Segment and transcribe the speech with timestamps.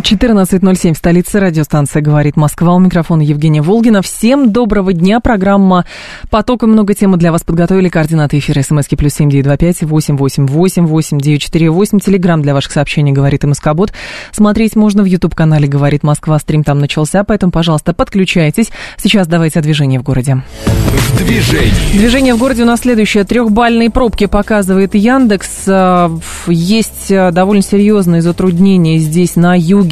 [0.00, 2.74] 14.07 в столице радиостанция «Говорит Москва».
[2.74, 4.00] У микрофона Евгения Волгина.
[4.00, 5.20] Всем доброго дня.
[5.20, 5.84] Программа
[6.30, 7.90] «Поток» и много темы для вас подготовили.
[7.90, 11.98] Координаты эфира смски плюс семь девять два пять восемь восемь восемь восемь девять четыре восемь.
[11.98, 13.92] Телеграмм для ваших сообщений «Говорит МСК-бот».
[14.32, 16.38] Смотреть можно в YouTube-канале «Говорит Москва».
[16.38, 18.70] Стрим там начался, поэтому, пожалуйста, подключайтесь.
[18.96, 20.42] Сейчас давайте о движении в городе.
[21.12, 21.92] В движении.
[21.92, 23.24] Движение в городе у нас следующее.
[23.24, 25.64] Трехбальные пробки показывает Яндекс.
[25.66, 26.10] А,
[26.46, 29.89] Есть а, довольно серьезные затруднения здесь на юге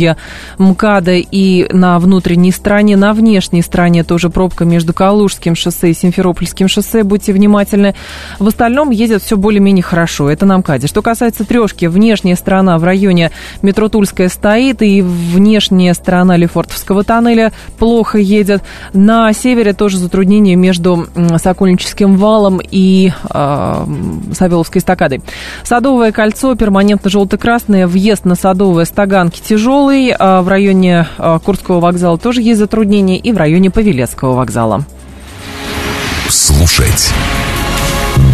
[0.59, 2.97] МКАДа и на внутренней стороне.
[2.97, 7.03] На внешней стороне тоже пробка между Калужским шоссе и Симферопольским шоссе.
[7.03, 7.95] Будьте внимательны.
[8.39, 10.31] В остальном ездят все более-менее хорошо.
[10.31, 10.87] Это на МКАДе.
[10.87, 13.31] Что касается трешки, внешняя сторона в районе
[13.63, 18.63] метро Тульская стоит, и внешняя сторона Лефортовского тоннеля плохо едет.
[18.93, 21.07] На севере тоже затруднение между
[21.37, 23.87] Сокольническим валом и э,
[24.33, 25.21] Савеловской эстакадой.
[25.65, 27.87] Садовое кольцо перманентно желто-красное.
[27.87, 29.88] Въезд на Садовое Стаганки тяжелый.
[30.19, 33.19] А в районе а, Курского вокзала тоже есть затруднения.
[33.19, 34.85] И в районе Павелецкого вокзала.
[36.29, 37.11] Слушать.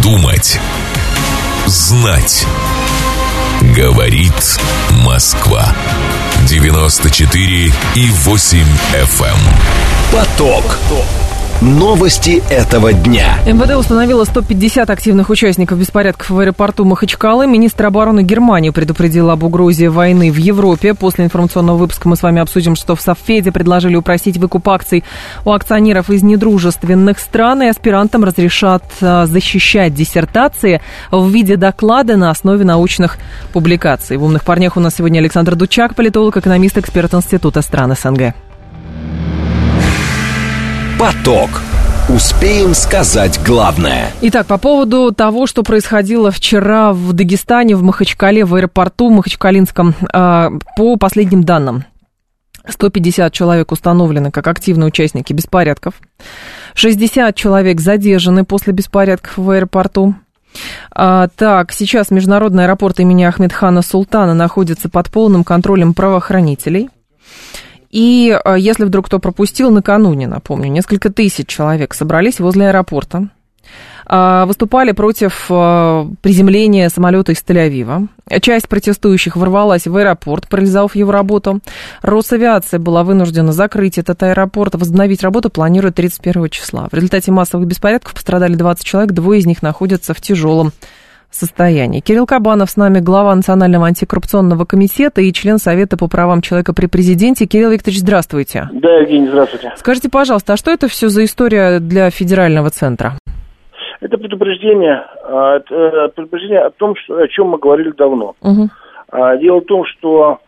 [0.03, 0.59] Думать.
[1.65, 2.45] Знать.
[3.75, 4.59] Говорит
[5.05, 5.73] Москва.
[6.47, 8.59] 94 и 8
[8.93, 9.25] FM.
[9.25, 9.37] эм.
[10.11, 10.77] Поток.
[11.61, 13.37] Новости этого дня.
[13.45, 17.47] МВД установило 150 активных участников беспорядков в аэропорту Махачкалы.
[17.47, 20.93] Министр обороны Германии предупредил об угрозе войны в Европе.
[20.93, 25.05] После информационного выпуска мы с вами обсудим, что в Совфеде предложили упросить выкуп акций
[25.45, 32.31] у акционеров из недружественных стран, и аспирантам разрешат а, защищать диссертации в виде доклада на
[32.31, 33.17] основе научных
[33.53, 34.17] публикаций.
[34.17, 38.35] В «Умных парнях» у нас сегодня Александр Дучак, политолог, экономист, эксперт Института стран СНГ.
[40.97, 41.49] Поток.
[42.07, 44.13] Успеем сказать главное.
[44.21, 50.49] Итак, по поводу того, что происходило вчера в Дагестане, в Махачкале, в аэропорту Махачкалинском, э,
[50.77, 51.83] по последним данным.
[52.65, 55.95] 150 человек установлены как активные участники беспорядков.
[56.75, 60.15] 60 человек задержаны после беспорядков в аэропорту.
[60.91, 66.89] А, так, сейчас международный аэропорт имени Ахмедхана Султана находится под полным контролем правоохранителей.
[67.95, 73.29] И э, если вдруг кто пропустил, накануне, напомню, несколько тысяч человек собрались возле аэропорта,
[74.05, 78.09] а, выступали против э, приземления самолета из Тель-Авива.
[78.41, 81.61] Часть протестующих ворвалась в аэропорт, парализовав его работу.
[82.01, 84.75] Росавиация была вынуждена закрыть этот аэропорт.
[84.75, 86.89] Возобновить работу планируют 31 числа.
[86.91, 90.73] В результате массовых беспорядков пострадали 20 человек, двое из них находятся в тяжелом.
[91.31, 96.87] Кирилл Кабанов с нами, глава Национального антикоррупционного комитета и член Совета по правам человека при
[96.87, 97.45] президенте.
[97.45, 98.69] Кирилл Викторович, здравствуйте.
[98.71, 99.73] Да, Евгений, здравствуйте.
[99.75, 103.13] Скажите, пожалуйста, а что это все за история для федерального центра?
[104.01, 108.35] Это предупреждение, а, это предупреждение о том, что, о чем мы говорили давно.
[108.41, 108.69] Угу.
[109.41, 110.39] Дело в том, что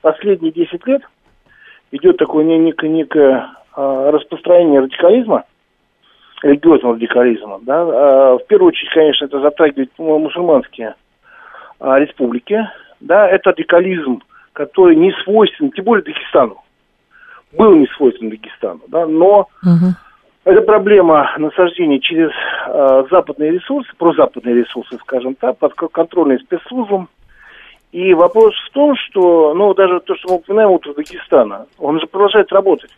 [0.00, 1.02] последние 10 лет
[1.92, 5.44] идет такое не- некое, некое а, распространение радикализма,
[6.42, 7.58] религиозного радикализма.
[7.62, 7.80] Да?
[7.82, 10.94] А, В первую очередь, конечно, это затрагивает мусульманские
[11.80, 12.68] а, республики.
[13.00, 13.28] Да?
[13.28, 14.22] Это радикализм,
[14.52, 16.62] который не свойственен, тем более Дагестану.
[17.52, 18.80] Был не свойственен Дагестану.
[18.88, 19.06] Да?
[19.06, 19.94] Но Угу.
[20.44, 22.30] это проблема насаждения через
[22.66, 27.08] э, западные ресурсы, прозападные ресурсы, скажем так, под к- контрольным спецслужбам.
[27.90, 32.06] И вопрос в том, что, ну, даже то, что мы упоминаем утро Дагестана, он же
[32.06, 32.90] продолжает работать.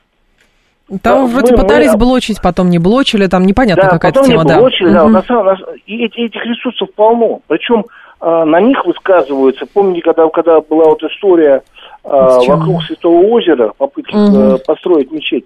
[1.03, 4.43] Там Да, вроде мы- пытались мы- блочить, потом не блочили, там непонятно да, какая-то тема,
[4.43, 4.59] не да.
[4.59, 5.05] блочили, да.
[5.05, 5.13] Мгм.
[5.13, 5.57] на самом-
[5.87, 7.41] и эти- этих ресурсов полно.
[7.47, 7.85] Причем
[8.23, 11.63] э, на них высказываются, помните, когда, когда была вот история
[12.05, 12.09] э,
[12.49, 14.55] вокруг Святого озера, попытки Мгм.
[14.55, 15.45] э, построить мечеть,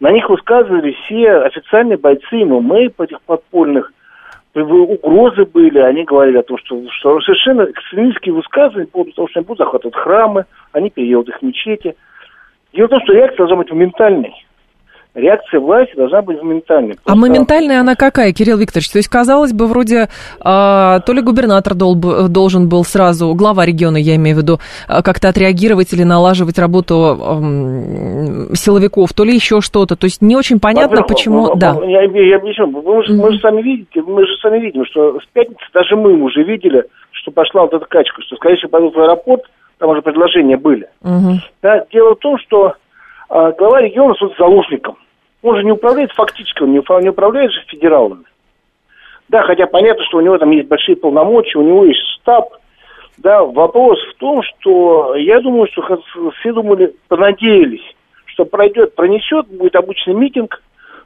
[0.00, 3.92] на них высказывали все официальные бойцы ММА этих подпольных,
[4.54, 9.38] угрозы были, они говорили о том, что, что совершенно экстремистские высказывания по поводу того, что
[9.40, 11.94] они будут захватывать храмы, они переедут их мечети.
[12.72, 14.34] Дело в том, что реакция должна быть моментальной.
[15.14, 16.96] Реакция власти должна быть моментальной.
[17.04, 18.90] А моментальная она какая, Кирилл Викторович?
[18.90, 20.08] То есть, казалось бы, вроде
[20.40, 25.02] а, то ли губернатор дол- должен был сразу, глава региона, я имею в виду, а,
[25.02, 29.96] как-то отреагировать или налаживать работу ам, силовиков, то ли еще что-то.
[29.96, 31.56] То есть не очень понятно, почему...
[31.56, 31.76] Да.
[31.84, 32.68] Я, я объясню.
[32.68, 36.22] Мы же, мы же сами видите, мы же сами видим, что с пятницы даже мы
[36.22, 39.42] уже видели, что пошла вот эта качка, что, скорее всего, пойдут в аэропорт,
[39.78, 40.88] там уже предложения были.
[41.02, 41.40] Мгм.
[41.62, 42.74] Да, дело в том, что
[43.30, 44.96] глава региона с заложником.
[45.42, 48.24] Он же не управляет фактически, он не, управ- не управляет же федералами.
[49.28, 52.50] Да, хотя понятно, что у него там есть большие полномочия, у него есть штаб,
[53.18, 56.02] Да, вопрос в том, что я думаю, что
[56.40, 57.84] все думали, понадеялись,
[58.26, 60.60] что пройдет, пронесет, будет обычный митинг,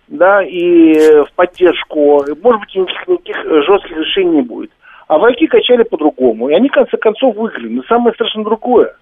[0.09, 0.95] да, и
[1.25, 4.71] в поддержку, может быть, никаких, никаких жестких решений не будет.
[5.07, 7.69] А враги качали по-другому, и они, в конце концов, выиграли.
[7.69, 8.97] Но самое страшное другое.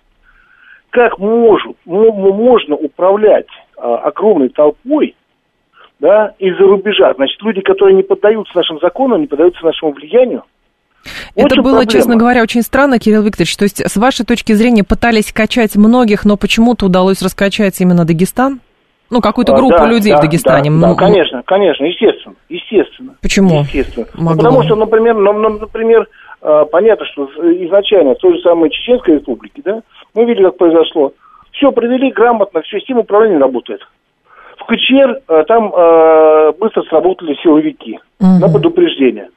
[0.92, 3.46] Как может, можно управлять
[3.78, 5.16] а, огромной толпой,
[5.98, 7.14] да, из-за рубежа?
[7.14, 10.42] Значит, люди, которые не поддаются нашим законам, не поддаются нашему влиянию,
[11.34, 11.86] это было, проблема.
[11.86, 13.56] честно говоря, очень странно, Кирилл Викторович.
[13.56, 18.60] То есть, с вашей точки зрения, пытались качать многих, но почему-то удалось раскачать именно Дагестан?
[19.10, 20.70] Ну, какую-то а, группу да, людей да, в Дагестане.
[20.70, 23.14] Да, да, конечно, конечно, естественно, естественно.
[23.20, 23.60] Почему?
[23.62, 24.06] Естественно.
[24.14, 26.06] Ну, потому что, например, ну, ну, например,
[26.42, 29.82] понятно, что изначально в той же самой Чеченской республике, да,
[30.14, 31.12] мы видели, как произошло.
[31.52, 33.80] Все провели грамотно, все, система управления работает.
[34.58, 38.40] В КЧР а, там э, быстро сработали силовики угу.
[38.40, 39.28] на предупреждение.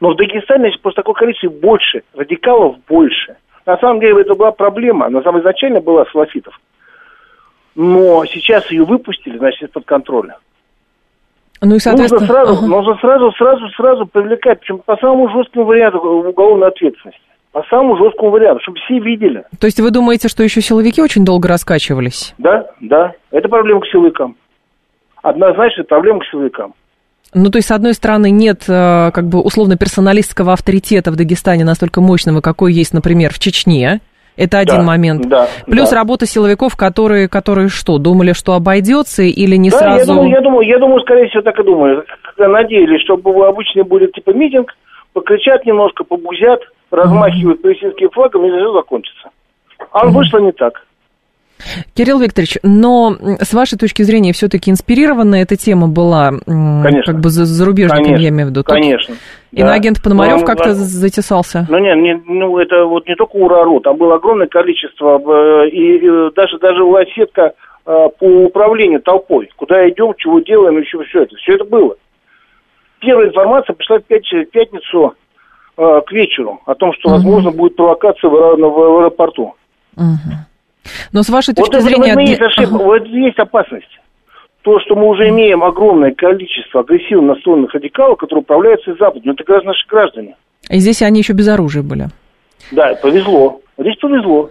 [0.00, 3.36] Но в Дагестане просто такое количество больше, радикалов больше.
[3.66, 6.58] На самом деле это была проблема, на самом изначально была салафитов.
[7.74, 10.38] Но сейчас ее выпустили, значит, из-под контроля.
[11.62, 12.20] Ну и соответственно...
[12.20, 12.66] Нужно сразу, ага.
[12.66, 17.20] нужно сразу, сразу, сразу привлекать, причем по самому жесткому варианту уголовной ответственности.
[17.52, 19.44] По самому жесткому варианту, чтобы все видели.
[19.58, 22.34] То есть вы думаете, что еще силовики очень долго раскачивались?
[22.38, 23.12] Да, да.
[23.30, 24.36] Это проблема к силовикам.
[25.22, 26.74] Однозначно проблема к силовикам.
[27.34, 32.00] Ну, то есть, с одной стороны, нет э, как бы условно-персоналистского авторитета в Дагестане настолько
[32.00, 34.00] мощного, какой есть, например, в Чечне.
[34.36, 35.28] Это один да, момент.
[35.28, 35.96] Да, Плюс да.
[35.96, 39.98] работа силовиков, которые, которые что, думали, что обойдется или не да, сразу...
[39.98, 42.04] Я думаю, я, думаю, я думаю, скорее всего, так и думаю.
[42.38, 44.74] Надеялись, что обычный будет типа митинг,
[45.12, 46.60] покричат немножко, побузят,
[46.90, 49.30] размахивают палестинским флагом, и все закончится.
[49.92, 50.82] А вышло не так.
[51.94, 57.12] Кирилл Викторович, но с вашей точки зрения все-таки инспирированная эта тема была конечно.
[57.12, 58.64] как бы зарубежниками, конечно, я имею в виду?
[58.64, 59.14] Конечно.
[59.52, 60.02] Иноагент да.
[60.04, 60.74] Пономарев ну, как-то да.
[60.74, 61.66] затесался?
[61.68, 65.96] Ну нет, не, ну это вот не только УРАРУ, там было огромное количество, э, и,
[65.96, 67.52] и даже, даже была сетка
[67.84, 71.34] э, по управлению толпой, куда идем, чего делаем, еще все это.
[71.36, 71.96] Все это было.
[73.00, 75.14] Первая информация пришла в пятницу
[75.76, 77.16] э, к вечеру о том, что, угу.
[77.16, 79.54] возможно, будет провокация в аэропорту.
[79.96, 80.49] Угу.
[81.12, 82.14] Но с вашей точки вот зрения...
[82.14, 82.84] Вот, есть ошибка, ага.
[82.84, 84.00] вот есть опасность.
[84.62, 89.32] То, что мы уже имеем огромное количество агрессивно настроенных радикалов, которые управляются из Запада, но
[89.32, 90.36] это как раз наши граждане.
[90.68, 92.08] И здесь они еще без оружия были.
[92.70, 93.60] Да, повезло.
[93.78, 94.50] Здесь повезло.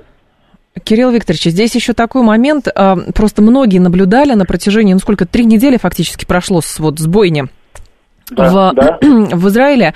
[0.83, 5.45] Кирилл Викторович, здесь еще такой момент, а, просто многие наблюдали на протяжении, ну сколько, три
[5.45, 7.45] недели фактически прошло с, вот, с бойни
[8.31, 8.97] да, в, да.
[9.01, 9.93] в Израиле.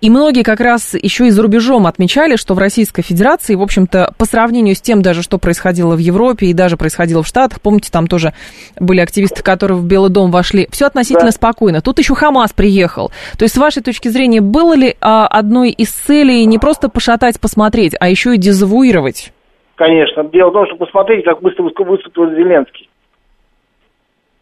[0.00, 4.12] И многие как раз еще и за рубежом отмечали, что в Российской Федерации, в общем-то,
[4.18, 7.90] по сравнению с тем даже, что происходило в Европе и даже происходило в Штатах, помните,
[7.92, 8.32] там тоже
[8.78, 11.32] были активисты, которые в Белый дом вошли, все относительно да.
[11.32, 11.80] спокойно.
[11.80, 13.10] Тут еще Хамас приехал.
[13.38, 17.40] То есть, с вашей точки зрения, было ли а, одной из целей не просто пошатать,
[17.40, 19.32] посмотреть, а еще и дезавуировать?
[19.76, 20.24] Конечно.
[20.24, 22.88] Дело в том, что посмотрите, как быстро выступил Зеленский.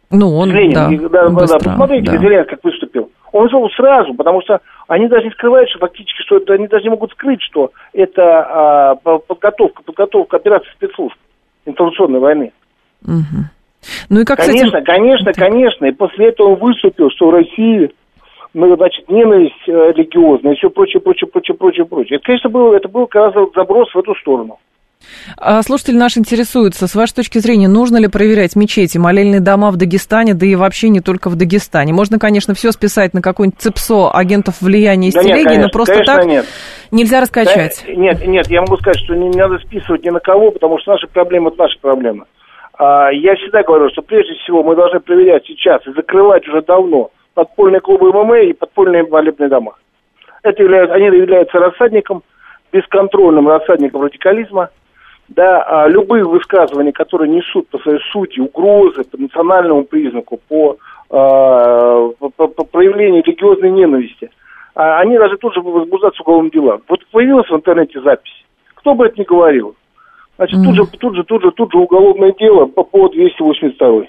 [0.09, 2.17] Ну, он, Ленин, да, да, быстро, да, посмотрите, да.
[2.17, 3.11] Зеленский как выступил.
[3.31, 6.83] Он шел сразу, потому что они даже не скрывают, что фактически, что это, они даже
[6.83, 11.15] не могут скрыть, что это а, подготовка, подготовка операции спецслужб
[11.65, 12.51] информационной войны.
[13.03, 13.43] Угу.
[14.09, 14.85] Ну и как конечно, этим...
[14.85, 15.85] конечно, конечно.
[15.85, 17.91] И после этого он выступил, что в России
[18.53, 22.15] ну, значит, ненависть э, религиозная и все прочее, прочее, прочее, прочее, прочее.
[22.17, 24.59] Это, конечно, был, это был как раз заброс в эту сторону.
[25.37, 29.77] А слушатель наш интересуется, с вашей точки зрения, нужно ли проверять мечети, молельные дома в
[29.77, 31.93] Дагестане, да и вообще не только в Дагестане?
[31.93, 35.69] Можно, конечно, все списать на какое-нибудь ЦИПСО агентов влияния из да телеги, нет, конечно, но
[35.69, 36.45] просто конечно, так нет.
[36.91, 37.83] нельзя раскачать.
[37.85, 40.79] Да, нет, нет, я могу сказать, что не, не надо списывать ни на кого, потому
[40.79, 42.25] что наши проблемы– это наши проблемы.
[42.73, 47.11] А, я всегда говорю, что прежде всего мы должны проверять сейчас и закрывать уже давно
[47.33, 49.75] подпольные клубы ММА и подпольные молебные дома.
[50.41, 52.23] Это является, они являются рассадником,
[52.71, 54.69] бесконтрольным рассадником радикализма–
[55.29, 60.77] да, а любые высказывания, которые несут по своей сути угрозы по национальному признаку, по,
[61.09, 64.29] э, по, по проявлению религиозной ненависти,
[64.75, 66.81] а они даже тут же возбуждаться уголовным делам.
[66.87, 68.45] Вот появилась в интернете запись.
[68.75, 69.75] Кто бы это ни говорил.
[70.37, 70.63] Значит, mm.
[70.63, 74.03] тут, же, тут же, тут же, тут же уголовное дело по поводу 282.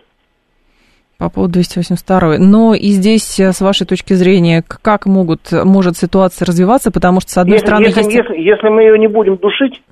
[1.19, 2.39] По поводу 282.
[2.39, 6.93] Но и здесь, э, с вашей точки зрения, как могут, может ситуация развиваться?
[6.93, 7.87] Потому что, с одной если, стороны...
[7.87, 8.15] Если, есть...
[8.15, 9.83] если, если мы ее не будем душить,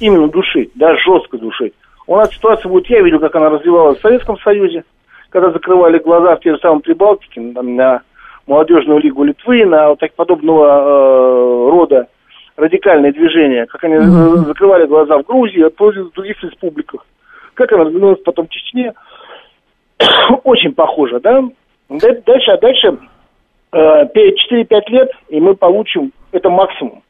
[0.00, 1.74] именно душить, да, жестко душить.
[2.06, 4.84] У нас ситуация будет, я видел, как она развивалась в Советском Союзе,
[5.30, 8.02] когда закрывали глаза в те же самые Прибалтике, на
[8.46, 12.06] молодежную лигу Литвы, на вот так подобного э, рода
[12.56, 14.46] радикальные движения, как они mm-hmm.
[14.46, 17.04] закрывали глаза в Грузии, а в других республиках,
[17.54, 18.92] как она развернулась потом в Чечне.
[20.44, 21.42] Очень похоже, да?
[21.88, 22.98] Дальше, а дальше
[23.72, 27.02] э, 4-5 лет, и мы получим, это максимум,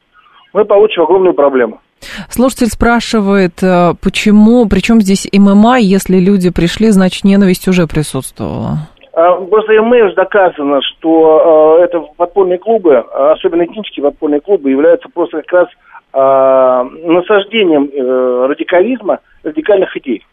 [0.53, 1.81] мы получим огромную проблему.
[2.29, 8.87] Слушатель спрашивает, э, почему, причем здесь ММА, если люди пришли, значит, ненависть уже присутствовала.
[9.13, 15.09] А, просто ММА уже доказано, что э, это подпольные клубы, особенно этнические подпольные клубы, являются
[15.09, 15.67] просто как раз
[16.13, 20.23] э, насаждением э, радикализма, радикальных идей.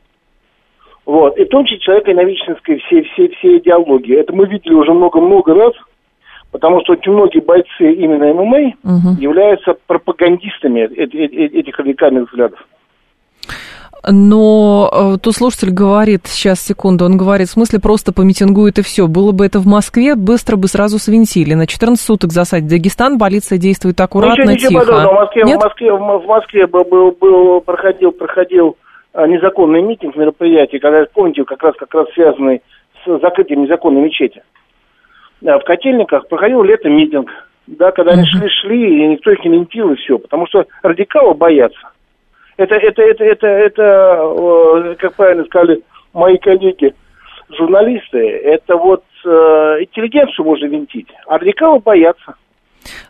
[1.06, 1.36] Вот.
[1.38, 4.16] И в том числе человеконенавистнической всей, всей, всей идеологии.
[4.18, 5.72] Это мы видели уже много-много раз,
[6.54, 9.20] потому что очень многие бойцы именно ММА угу.
[9.20, 12.64] являются пропагандистами этих радикальных взглядов.
[14.08, 19.08] Но э, тут слушатель говорит, сейчас, секунду, он говорит, в смысле просто помитингует и все.
[19.08, 21.54] Было бы это в Москве, быстро бы сразу свинтили.
[21.54, 24.80] На 14 суток засадить Дагестан, полиция действует аккуратно, ничего, ничего тихо.
[24.92, 25.10] Подобного.
[25.10, 25.60] В Москве, Нет?
[25.60, 28.76] в Москве, в Москве был, был, был, проходил, проходил
[29.12, 32.62] а, незаконный митинг, мероприятие, когда, помните, как раз, как раз связанный
[33.04, 34.40] с закрытием незаконной мечети.
[35.40, 37.30] В Котельниках проходил лето митинг,
[37.66, 41.90] да, когда они шли-шли, и никто их не лентил, и все, потому что радикалы боятся.
[42.56, 46.94] Это, это, это, это, это, как правильно сказали мои коллеги,
[47.50, 49.28] журналисты, это вот э,
[49.80, 52.34] интеллигенцию можно винтить, а радикалы боятся.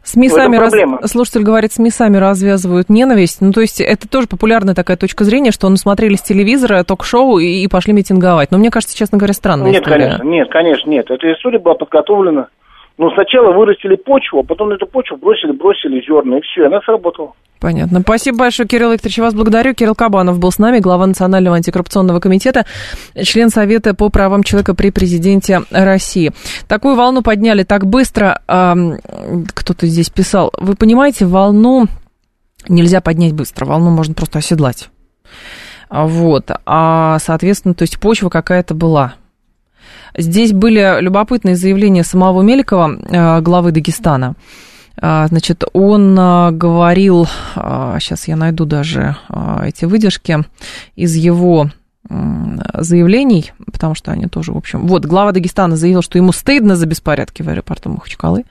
[0.03, 0.73] СМИ сами, раз...
[1.11, 3.41] слушатель говорит, СМИ сами развязывают ненависть.
[3.41, 7.69] Ну, то есть это тоже популярная такая точка зрения, что насмотрелись телевизора, ток-шоу и, и
[7.69, 8.51] пошли митинговать.
[8.51, 10.05] Но мне кажется, честно говоря, странная нет, история.
[10.05, 11.11] Конечно, нет, конечно, нет.
[11.11, 12.49] Эта история была подготовлена.
[12.97, 16.67] Но сначала вырастили почву, а потом на эту почву бросили, бросили зерна, и все, и
[16.67, 17.33] она сработала.
[17.59, 18.01] Понятно.
[18.01, 19.19] Спасибо большое, Кирилл Викторович.
[19.19, 19.75] Вас благодарю.
[19.75, 22.67] Кирилл Кабанов был с нами, глава Национального антикоррупционного комитета,
[23.23, 26.33] член Совета по правам человека при президенте России.
[26.69, 28.43] Такую волну подняли так быстро.
[28.47, 30.53] Кто-то здесь писал.
[30.59, 31.87] Вы понимаете, волну
[32.69, 33.65] нельзя поднять быстро.
[33.65, 34.91] Волну можно просто оседлать.
[35.89, 36.51] Вот.
[36.67, 39.15] А, соответственно, то есть почва какая-то была.
[40.17, 44.35] Здесь были любопытные заявления самого Меликова, э, главы Дагестана.
[44.97, 49.17] А, значит, он а, говорил, сейчас я найду даже
[49.65, 50.45] эти выдержки
[50.95, 51.71] из его
[52.75, 54.87] заявлений, потому что они тоже, в общем...
[54.87, 58.45] Вот, глава Дагестана заявил, что ему стыдно за беспорядки в аэропорту Махачкалы.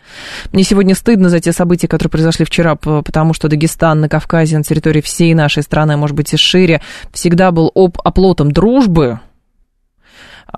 [0.51, 4.63] Мне сегодня стыдно за те события, которые произошли вчера, потому что Дагестан на Кавказе, на
[4.63, 9.19] территории всей нашей страны, может быть, и шире, всегда был об оплотом дружбы,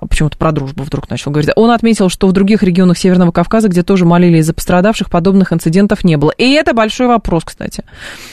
[0.08, 1.50] почему-то про дружбу вдруг начал говорить.
[1.56, 6.04] Он отметил, что в других регионах Северного Кавказа, где тоже молились за пострадавших, подобных инцидентов
[6.04, 6.30] не было.
[6.36, 7.84] И это большой вопрос, кстати.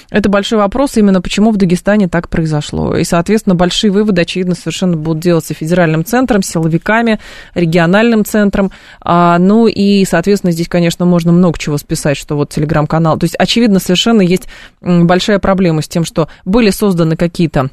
[0.10, 2.96] Это большой вопрос именно, почему в Дагестане так произошло.
[2.96, 7.20] И, соответственно, большие выводы, очевидно, совершенно будут делаться федеральным центром, силовиками,
[7.56, 8.72] региональным центром.
[9.02, 13.18] А, ну и, соответственно, здесь, конечно, можно много чего списать, что вот телеграм-канал.
[13.18, 14.48] То есть, очевидно, совершенно есть
[14.82, 17.70] большая проблема с тем, что были созданы какие-то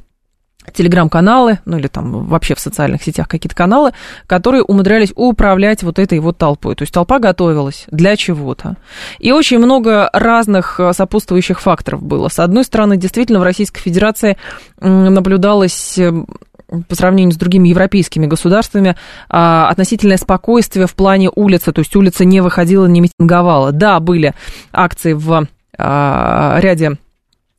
[0.73, 3.93] телеграм-каналы, ну или там вообще в социальных сетях какие-то каналы,
[4.27, 6.75] которые умудрялись управлять вот этой вот толпой.
[6.75, 8.77] То есть толпа готовилась для чего-то.
[9.19, 12.29] И очень много разных э, сопутствующих факторов было.
[12.29, 14.37] С одной стороны, действительно, в Российской Федерации
[14.81, 16.13] наблюдалось э,
[16.89, 18.97] по сравнению с другими европейскими государствами,
[19.29, 23.73] а, относительное спокойствие в плане улицы, то есть улица не выходила, не митинговала.
[23.73, 24.35] Да, были
[24.73, 25.49] акции в
[25.79, 26.97] а, ряде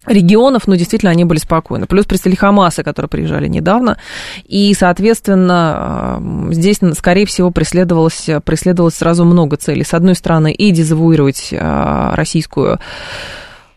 [0.05, 1.85] регионов, но действительно они были спокойны.
[1.85, 3.97] Плюс представители Хамаса, которые приезжали недавно,
[4.45, 9.83] и, соответственно, э, здесь, скорее всего, преследовалось, преследовалось сразу много целей.
[9.83, 12.79] С одной стороны, и дезавуировать э, российскую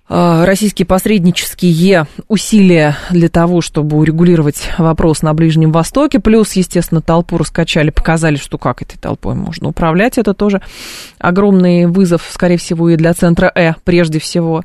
[0.08, 7.90] российские посреднические усилия для того, чтобы урегулировать вопрос на Ближнем Востоке, плюс, естественно, толпу раскачали,
[7.90, 10.60] показали, что как этой толпой можно управлять, это тоже
[11.18, 14.64] огромный вызов, скорее всего, и для центра Э, прежде всего.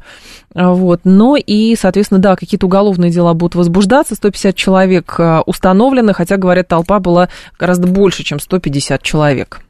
[0.54, 1.02] Вот.
[1.04, 6.68] Но и, соответственно, да, какие-то уголовные дела будут возбуждаться, 150 человек э, установлены, хотя, говорят,
[6.68, 7.30] толпа была
[7.60, 9.62] гораздо больше, чем 150 человек.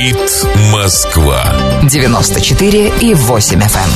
[0.00, 1.42] Говорит Москва.
[1.82, 3.90] 94 и 8 FM.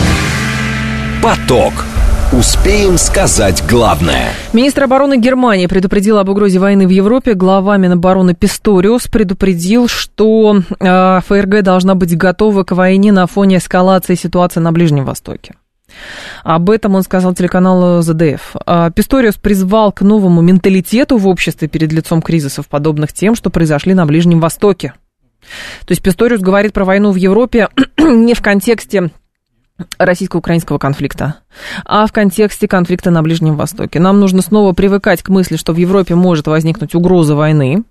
[0.00, 1.22] Эм.
[1.22, 1.84] Поток.
[2.32, 4.32] Успеем сказать главное.
[4.54, 7.34] Министр обороны Германии предупредил об угрозе войны в Европе.
[7.34, 14.14] Глава Минобороны Писториус предупредил, что э, ФРГ должна быть готова к войне на фоне эскалации
[14.14, 15.56] ситуации на Ближнем Востоке.
[16.42, 18.56] Об этом он сказал телеканалу ЗДФ.
[18.66, 23.94] А, Писториус призвал к новому менталитету в обществе перед лицом кризисов, подобных тем, что произошли
[23.94, 24.94] на Ближнем Востоке.
[25.86, 27.68] То есть Писториус говорит про войну в Европе
[27.98, 29.10] не в контексте
[29.98, 31.36] российско-украинского конфликта,
[31.84, 34.00] а в контексте конфликта на Ближнем Востоке.
[34.00, 37.84] Нам нужно снова привыкать к мысли, что в Европе может возникнуть угроза войны.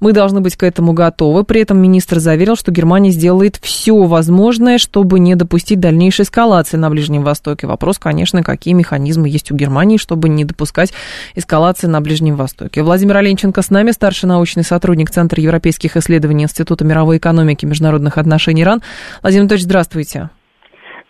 [0.00, 1.44] Мы должны быть к этому готовы.
[1.44, 6.90] При этом министр заверил, что Германия сделает все возможное, чтобы не допустить дальнейшей эскалации на
[6.90, 7.66] Ближнем Востоке.
[7.66, 10.92] Вопрос, конечно, какие механизмы есть у Германии, чтобы не допускать
[11.34, 12.82] эскалации на Ближнем Востоке.
[12.82, 18.18] Владимир Оленченко с нами, старший научный сотрудник Центра европейских исследований Института мировой экономики и международных
[18.18, 18.82] отношений ИРАН.
[19.22, 20.30] Владимир Анатольевич, здравствуйте.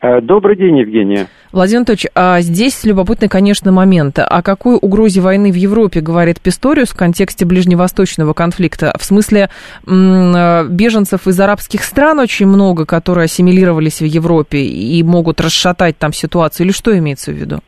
[0.03, 1.27] Э, добрый день, Евгения.
[1.53, 4.19] Владимир Анатольевич, а здесь любопытный, конечно, момент.
[4.19, 8.93] О какой угрозе войны в Европе говорит Писториус в контексте ближневосточного конфликта?
[8.99, 9.49] В смысле,
[9.87, 16.13] э, беженцев из арабских стран очень много, которые ассимилировались в Европе и могут расшатать там
[16.13, 17.61] ситуацию, или что имеется в виду?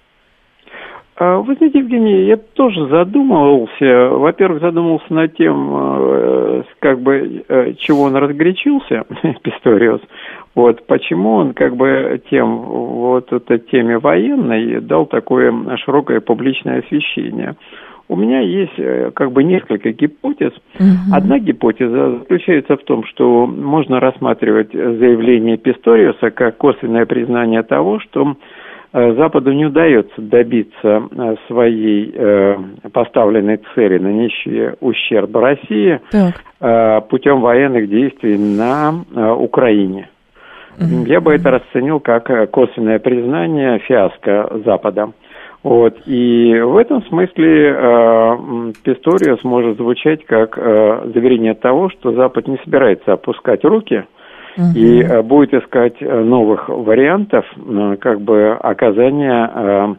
[1.20, 4.08] А, вы знаете, Евгений, я тоже задумывался.
[4.10, 7.44] Во-первых, задумался над тем, э, как бы,
[7.78, 9.02] чего он разгорячился,
[9.42, 10.00] Писториус.
[10.54, 17.56] Вот почему он как бы тем вот этой теме военной дал такое широкое публичное освещение.
[18.08, 20.52] У меня есть э, как бы несколько гипотез.
[20.78, 21.14] Угу.
[21.14, 28.22] Одна гипотеза заключается в том, что можно рассматривать заявление Писториуса как косвенное признание того, что
[28.22, 28.34] э,
[28.92, 32.14] Западу не удается добиться э, своей
[32.92, 37.08] поставленной цели нанести ущерб России так.
[37.08, 40.08] путем военных действий на Украине.
[40.78, 45.10] Я бы это расценил как э, косвенное признание фиаско Запада.
[45.64, 45.96] Вот.
[46.06, 52.58] И в этом смысле э, Писториус может звучать как э, заверение того, что Запад не
[52.64, 54.04] собирается опускать руки
[54.74, 59.96] и э, будет искать э, новых вариантов э, как бы оказания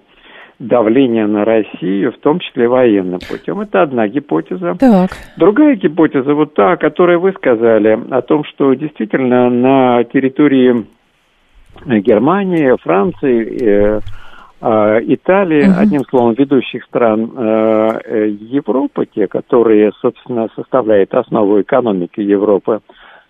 [0.59, 3.61] давления на Россию, в том числе военным путем.
[3.61, 4.75] Это одна гипотеза.
[4.77, 5.11] Так.
[5.37, 10.85] Другая гипотеза, вот та, о которой вы сказали, о том, что действительно на территории
[11.85, 13.99] Германии, Франции, э,
[14.61, 15.79] э, Италии, угу.
[15.79, 22.81] одним словом, ведущих стран э, Европы, те, которые, собственно, составляют основу экономики Европы,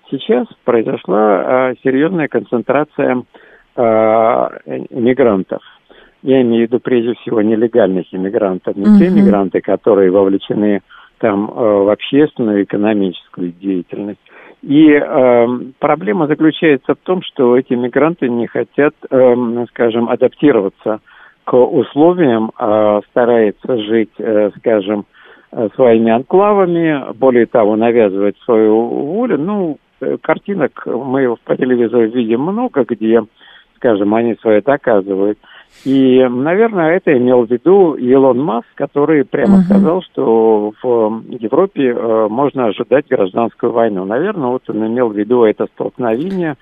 [0.10, 3.24] сейчас произошла серьезная концентрация
[3.76, 5.62] мигрантов.
[6.22, 9.00] Я имею в виду прежде всего нелегальных иммигрантов, не uh-huh.
[9.00, 10.82] те иммигранты, которые вовлечены
[11.20, 14.20] там э, в общественную, экономическую деятельность.
[14.62, 15.48] И э,
[15.80, 21.00] проблема заключается в том, что эти мигранты не хотят, э, скажем, адаптироваться
[21.46, 25.06] к условиям, э, стараются жить, э, скажем,
[25.52, 29.38] э, своими анклавами, более того, навязывать свою волю.
[29.38, 29.78] Ну,
[30.22, 33.24] картинок мы по телевизору видим много, где,
[33.76, 35.38] скажем, они свое доказывают.
[35.86, 39.64] И, наверное, это имел в виду Илон Маск, который прямо uh-huh.
[39.64, 44.04] сказал, что в Европе э, можно ожидать гражданскую войну.
[44.04, 46.56] Наверное, вот он имел в виду это столкновение.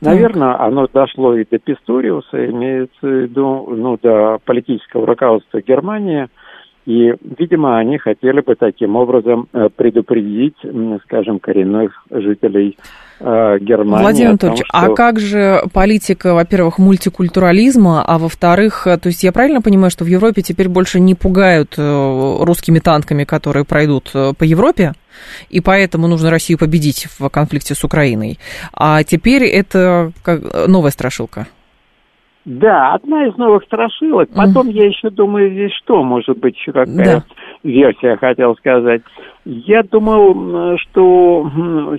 [0.00, 6.28] Наверное, оно дошло и до Писториуса, имеется в виду, ну, до политического руководства Германии.
[6.86, 10.56] И, видимо, они хотели бы таким образом э, предупредить,
[11.04, 12.78] скажем, коренных жителей
[13.20, 14.02] э, Германии.
[14.02, 14.92] Владимир Анатольевич, том, а что...
[14.92, 20.04] а как же политика, во-первых, мультикультурализма, а во-вторых, э, то есть я правильно понимаю, что
[20.04, 24.92] в Европе теперь больше не пугают русскими танками, которые пройдут по Европе?
[25.50, 28.38] и поэтому нужно Россию победить в конфликте с Украиной.
[28.72, 30.12] А теперь это
[30.66, 31.46] новая страшилка.
[32.44, 34.30] Да, одна из новых страшилок.
[34.34, 34.72] Потом mm.
[34.72, 37.24] я еще думаю, здесь что, может быть, еще какая да.
[37.62, 39.02] версия хотел сказать.
[39.44, 41.50] Я думал, что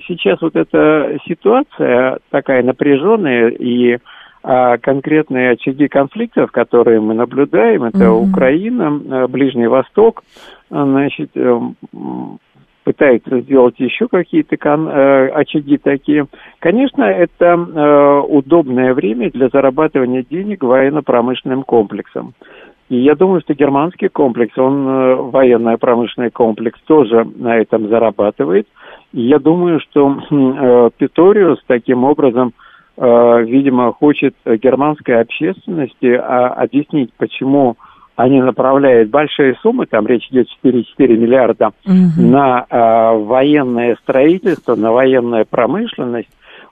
[0.08, 3.98] сейчас вот эта ситуация такая напряженная и
[4.44, 8.30] а, конкретные очаги конфликтов, которые мы наблюдаем, это mm-hmm.
[8.30, 10.24] Украина, а, Ближний Восток,
[10.68, 11.76] значит, эм,
[12.84, 16.26] пытается сделать еще какие-то э, очаги такие.
[16.58, 22.34] Конечно, это э, удобное время для зарабатывания денег военно-промышленным комплексом.
[22.88, 28.66] И я думаю, что германский комплекс, он э, военно-промышленный комплекс тоже на этом зарабатывает.
[29.12, 32.52] И я думаю, что э, Питориус таким образом,
[32.96, 37.76] э, видимо, хочет германской общественности э, объяснить, почему
[38.16, 40.84] они направляют большие суммы, там речь идет 4,4
[41.16, 41.94] миллиарда, угу.
[42.18, 46.28] на э, военное строительство, на военную промышленность,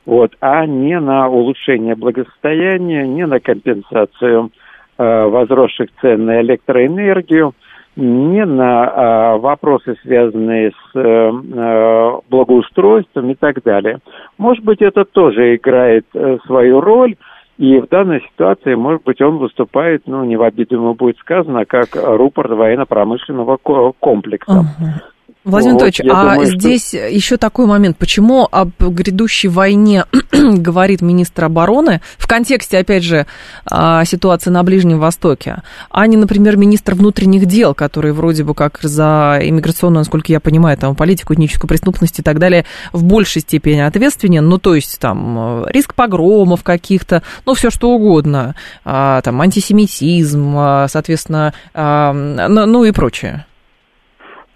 [0.06, 4.50] вот, а не на улучшение благосостояния, не на компенсацию
[4.98, 7.54] э, возросших цен на электроэнергию,
[7.96, 13.98] не на э, вопросы, связанные с э, благоустройством и так далее.
[14.38, 17.16] Может быть, это тоже играет э, свою роль,
[17.60, 21.66] и в данной ситуации, может быть, он выступает, ну, не в обиду ему будет сказано,
[21.66, 24.50] как рупор военно-промышленного комплекса.
[24.50, 25.02] Uh-huh.
[25.42, 26.98] Владимир вот, Анатольевич, а думаю, здесь что...
[26.98, 27.96] еще такой момент.
[27.96, 33.26] Почему об грядущей войне говорит министр обороны в контексте, опять же,
[33.64, 38.80] а, ситуации на Ближнем Востоке, а не, например, министр внутренних дел, который вроде бы как
[38.82, 43.80] за иммиграционную, насколько я понимаю, там, политику, этническую преступность и так далее, в большей степени
[43.80, 50.54] ответственен, ну, то есть, там, риск погромов каких-то, ну, все что угодно, а, там, антисемитизм,
[50.54, 53.46] а, соответственно, ну, ну и прочее.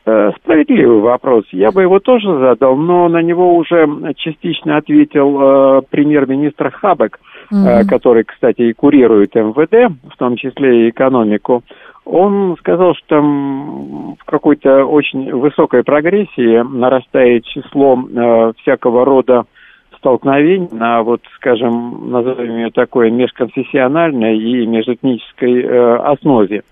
[0.06, 1.44] Э, справедливый вопрос.
[1.50, 7.18] Я бы его тоже задал, но на него уже частично ответил э, премьер-министр Хабек,
[7.50, 7.66] mm-hmm.
[7.66, 11.62] э, который, кстати, и курирует МВД, в том числе и экономику.
[12.04, 19.46] Он сказал, что в какой-то очень высокой прогрессии нарастает число э, всякого рода
[19.96, 26.62] столкновений на, вот, скажем, назовем ее такой межконфессиональной и межэтнической э, основе.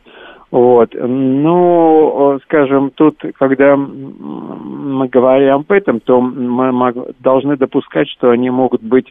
[0.52, 0.94] Вот.
[0.94, 8.82] Ну, скажем, тут, когда мы говорим об этом, то мы должны допускать, что они могут
[8.82, 9.06] быть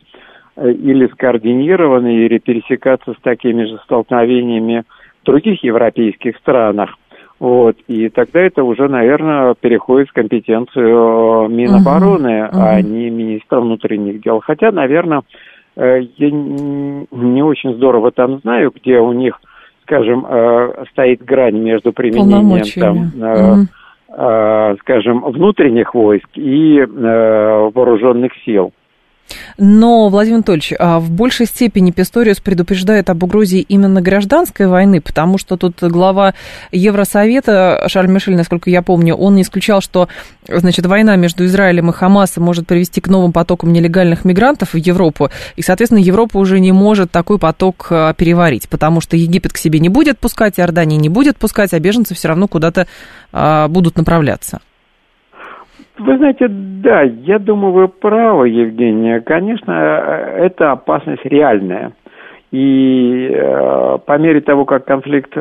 [0.56, 4.84] э, или скоординированы, или пересекаться с такими же столкновениями
[5.24, 6.92] в других европейских странах.
[7.40, 7.76] Вот.
[7.88, 12.52] И тогда это уже, наверное, переходит в компетенцию Минобороны, uh-huh.
[12.52, 12.76] Uh-huh.
[12.76, 14.42] а не министра внутренних дел.
[14.42, 15.24] Хотя, наверное,
[15.76, 19.42] э, я не очень здорово там знаю, где у них
[19.92, 23.68] скажем, э, стоит грань между применением там, угу.
[24.18, 28.72] э, скажем, внутренних войск и э, вооруженных сил.
[29.58, 35.38] Но, Владимир Анатольевич, а в большей степени Писториус предупреждает об угрозе именно гражданской войны, потому
[35.38, 36.34] что тут глава
[36.72, 40.08] Евросовета Шарль Мишель, насколько я помню, он не исключал, что
[40.48, 45.30] значит, война между Израилем и Хамасом может привести к новым потокам нелегальных мигрантов в Европу,
[45.56, 49.80] и, соответственно, Европа уже не может такой поток а, переварить, потому что Египет к себе
[49.80, 52.88] не будет пускать, Иордания не будет пускать, а беженцы все равно куда-то
[53.32, 54.60] а, будут направляться.
[56.02, 59.22] Вы знаете, да, я думаю, вы правы, Евгения.
[59.22, 61.94] Конечно, э, это опасность реальная.
[62.52, 65.32] И э, по мере того, как конфликт,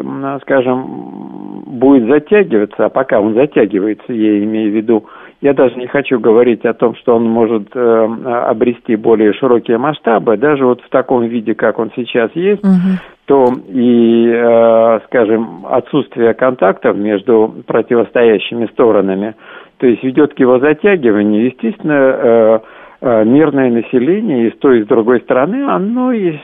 [0.42, 5.06] скажем, будет затягиваться, а пока он затягивается, я имею в виду,
[5.40, 8.04] я даже не хочу говорить о том, что он может э,
[8.46, 12.98] обрести более широкие масштабы, даже вот в таком виде, как он сейчас есть, угу.
[13.24, 19.34] то и, э, скажем, отсутствие контактов между противостоящими сторонами
[19.80, 22.60] то есть ведет к его затягиванию, естественно, э,
[23.00, 26.36] э, мирное население и с той и с другой стороны, оно и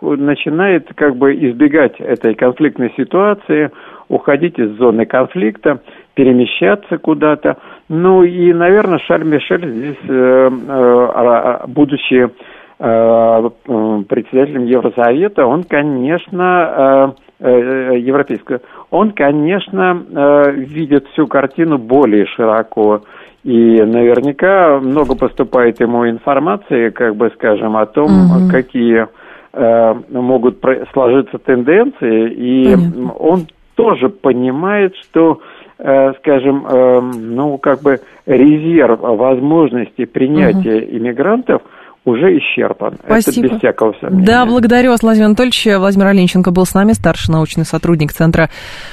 [0.00, 3.72] начинает как бы избегать этой конфликтной ситуации,
[4.08, 5.80] уходить из зоны конфликта,
[6.14, 7.56] перемещаться куда-то.
[7.88, 12.30] Ну и, наверное, Шарль Мишель здесь, э, будучи
[12.78, 23.02] председателем Евросовета, он, конечно, европейского, он, конечно, э, видит всю картину более широко.
[23.44, 28.50] И наверняка много поступает ему информации, как бы скажем, о том, угу.
[28.50, 29.06] какие
[29.52, 30.58] э, могут
[30.92, 32.30] сложиться тенденции.
[32.32, 33.12] И Понятно.
[33.12, 33.46] он
[33.76, 35.40] тоже понимает, что
[35.78, 40.96] э, скажем, э, ну, как бы резерв возможностей принятия угу.
[40.96, 41.62] иммигрантов–
[42.04, 42.94] уже исчерпан.
[43.04, 43.46] Спасибо.
[43.46, 44.26] Это без всякого сомнения.
[44.26, 45.66] Да, благодарю вас, Владимир Анатольевич.
[45.76, 48.50] Владимир Оленченко был с нами, старший научный сотрудник Центра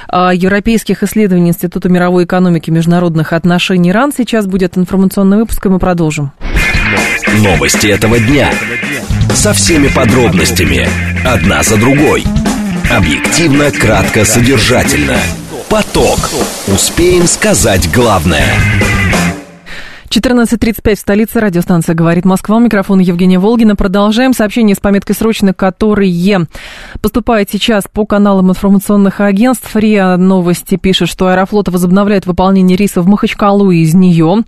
[0.07, 4.11] а, европейских исследований Института мировой экономики и международных отношений РАН.
[4.11, 6.31] Сейчас будет информационный выпуск, и мы продолжим.
[7.43, 8.51] Новости этого дня.
[9.29, 10.87] Со всеми подробностями.
[11.25, 12.23] Одна за другой.
[12.91, 15.17] Объективно, кратко, содержательно.
[15.69, 16.19] Поток.
[16.67, 18.45] Успеем сказать главное.
[20.15, 21.41] 14.35 в столице.
[21.41, 22.55] Радиостанция «Говорит Москва».
[22.55, 23.75] У микрофона Евгения Волгина.
[23.75, 24.31] Продолжаем.
[24.31, 26.47] Сообщение с пометкой «Срочно», которые
[27.01, 29.75] поступают сейчас по каналам информационных агентств.
[29.75, 34.43] РИА Новости пишет, что Аэрофлот возобновляет выполнение рейсов в Махачкалу из нее.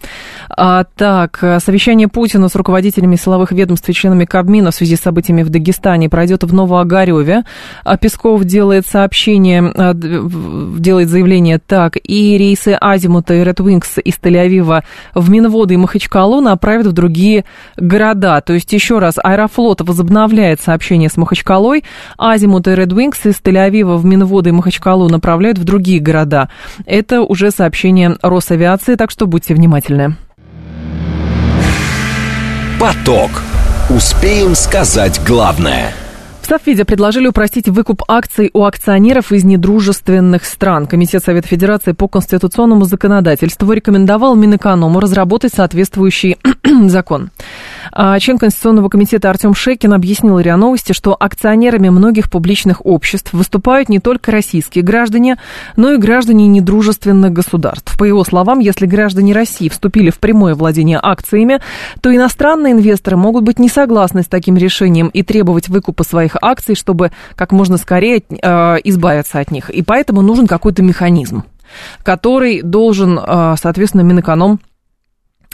[0.50, 5.44] А, так, совещание Путина с руководителями силовых ведомств и членами Кабмина в связи с событиями
[5.44, 7.44] в Дагестане пройдет в Новоогареве.
[7.84, 11.98] А Песков делает сообщение, а, делает заявление так.
[12.02, 16.92] И рейсы Азимута и Red Wings из Тель-Авива в Минвод заводы и Махачкалу направят в
[16.92, 17.46] другие
[17.78, 18.42] города.
[18.42, 21.84] То есть, еще раз, Аэрофлот возобновляет сообщение с Махачкалой,
[22.18, 26.50] Азимут и Red Wings из Тель-Авива в Минводы и Махачкалу направляют в другие города.
[26.86, 30.16] Это уже сообщение Росавиации, так что будьте внимательны.
[32.80, 33.32] Поток.
[33.90, 35.92] Успеем сказать главное–
[36.48, 40.88] Совфиде предложили упростить выкуп акций у акционеров из недружественных стран.
[40.88, 46.38] Комитет Совета Федерации по конституционному законодательству рекомендовал Минэконому разработать соответствующий
[46.88, 47.32] закон.
[47.92, 53.90] А член Конституционного комитета Артем Шекин объяснил РИА Новости, что акционерами многих публичных обществ выступают
[53.90, 55.38] не только российские граждане,
[55.76, 57.98] но и граждане недружественных государств.
[57.98, 61.60] По его словам, если граждане России вступили в прямое владение акциями,
[62.00, 66.76] то иностранные инвесторы могут быть не согласны с таким решением и требовать выкупа своих акций,
[66.76, 69.70] чтобы как можно скорее э, избавиться от них.
[69.70, 71.44] И поэтому нужен какой-то механизм
[72.04, 74.60] который должен, э, соответственно, Минэконом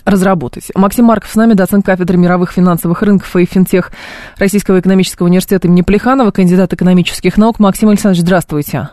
[0.06, 0.70] разработать.
[0.76, 3.92] Максим Марков с нами, доцент кафедры мировых финансовых рынков и финтех
[4.38, 7.60] Российского экономического университета имени Плеханова, кандидат экономических наук.
[7.60, 8.90] Максим Александрович, здравствуйте.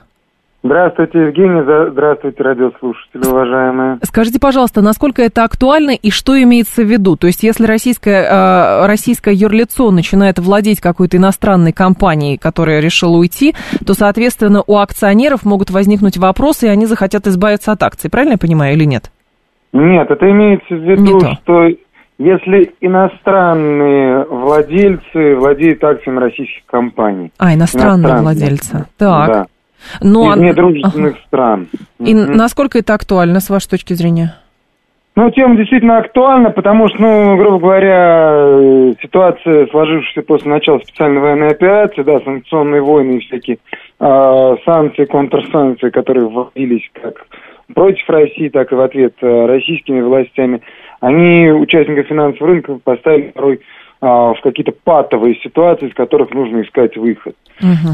[0.62, 1.62] Здравствуйте, Евгений.
[1.90, 3.98] Здравствуйте, радиослушатели, уважаемые.
[4.02, 7.16] Скажите, пожалуйста, насколько это актуально и что имеется в виду?
[7.16, 13.54] То есть, если российское, э, российское юрлицо начинает владеть какой-то иностранной компанией, которая решила уйти,
[13.86, 18.10] то, соответственно, у акционеров могут возникнуть вопросы, и они захотят избавиться от акций.
[18.10, 19.10] Правильно я понимаю или нет?
[19.72, 21.68] Нет, это имеется в виду, что
[22.18, 27.32] если иностранные владельцы владеют акциями российских компаний.
[27.38, 28.22] А, иностранные, иностранные.
[28.22, 28.86] владельцы.
[28.98, 29.28] Так.
[29.28, 29.46] Да.
[30.00, 30.32] Но...
[30.34, 31.22] Из недружественных ага.
[31.26, 31.68] стран.
[31.98, 32.34] И mm-hmm.
[32.34, 34.36] насколько это актуально, с вашей точки зрения?
[35.16, 41.48] Ну, тема действительно актуальна, потому что, ну, грубо говоря, ситуация, сложившаяся после начала специальной военной
[41.48, 43.58] операции, да, санкционные войны и всякие
[43.98, 47.26] э, санкции, контрсанкции, которые вводились как
[47.74, 50.62] против России, так и в ответ э, российскими властями,
[51.00, 53.60] они участников финансовых рынков поставили порой
[54.00, 57.36] в какие-то патовые ситуации, из которых нужно искать выход.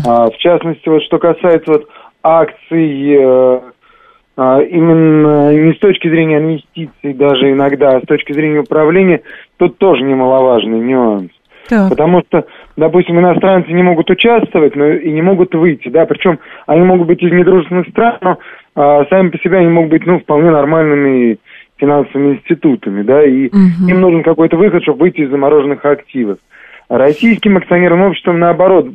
[0.07, 1.88] А, в частности, вот что касается вот
[2.23, 3.61] акций э,
[4.37, 9.23] а, именно не с точки зрения инвестиций даже иногда, а с точки зрения управления,
[9.57, 11.31] тут тоже немаловажный нюанс.
[11.69, 11.88] Так.
[11.90, 12.45] Потому что,
[12.77, 17.23] допустим, иностранцы не могут участвовать, но и не могут выйти, да, причем они могут быть
[17.23, 18.38] из недружественных стран, но
[18.75, 21.38] а, сами по себе они могут быть, ну, вполне нормальными
[21.77, 23.89] финансовыми институтами, да, и угу.
[23.89, 26.39] им нужен какой-то выход, чтобы выйти из замороженных активов.
[26.89, 28.87] Российским акционерным обществом, наоборот,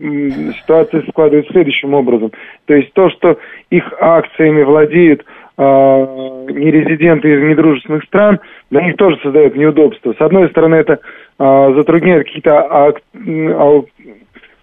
[0.62, 2.32] ситуация складывается следующим образом.
[2.66, 3.38] То есть то, что
[3.70, 5.26] их акциями владеют
[5.58, 8.40] э, нерезиденты из недружественных стран,
[8.70, 10.14] для них тоже создает неудобства.
[10.18, 11.00] С одной стороны, это
[11.38, 13.82] э, затрудняет какие-то а, а,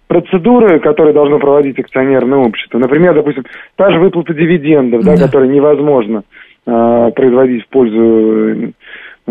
[0.07, 2.79] процедуры, которые должно проводить акционерное общество.
[2.79, 8.73] Например, допустим, та же выплата дивидендов, да, да которая невозможно э, производить в пользу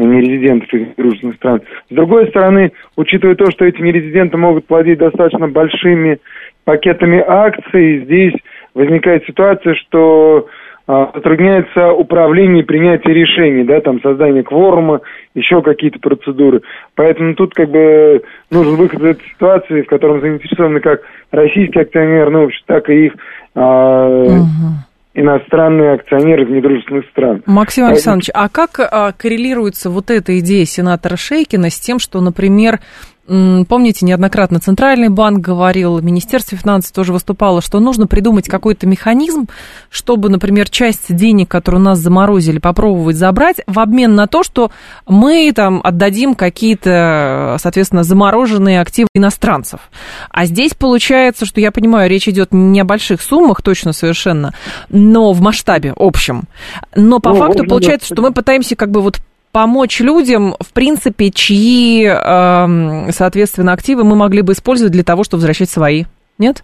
[0.07, 1.63] нерезидентов из дружественных стран.
[1.91, 6.19] С другой стороны, учитывая то, что эти нерезиденты могут владеть достаточно большими
[6.65, 8.35] пакетами акций, здесь
[8.75, 10.47] возникает ситуация, что
[10.87, 15.01] а, затрудняется управление и принятие решений, да, там создание кворума,
[15.35, 16.63] еще какие-то процедуры.
[16.95, 22.45] Поэтому тут как бы нужен выход из этой ситуации, в котором заинтересованы как российские акционерные
[22.45, 23.13] общества, так и их
[23.55, 27.43] а, угу иностранные акционеры из недружественных стран.
[27.47, 32.81] Максим Александрович, а как а, коррелируется вот эта идея сенатора Шейкина с тем, что, например,
[33.29, 39.49] Помните, неоднократно Центральный банк говорил, Министерство финансов тоже выступало, что нужно придумать какой-то механизм,
[39.91, 44.71] чтобы, например, часть денег, которые у нас заморозили, попробовать забрать в обмен на то, что
[45.07, 49.81] мы там отдадим какие-то, соответственно, замороженные активы иностранцев.
[50.31, 54.55] А здесь получается, что я понимаю, речь идет не о больших суммах, точно совершенно,
[54.89, 56.45] но в масштабе общем.
[56.95, 59.21] Но по ну, факту получается, что мы пытаемся как бы вот
[59.53, 65.39] помочь людям, в принципе, чьи, э, соответственно, активы мы могли бы использовать для того, чтобы
[65.41, 66.05] возвращать свои.
[66.39, 66.63] Нет?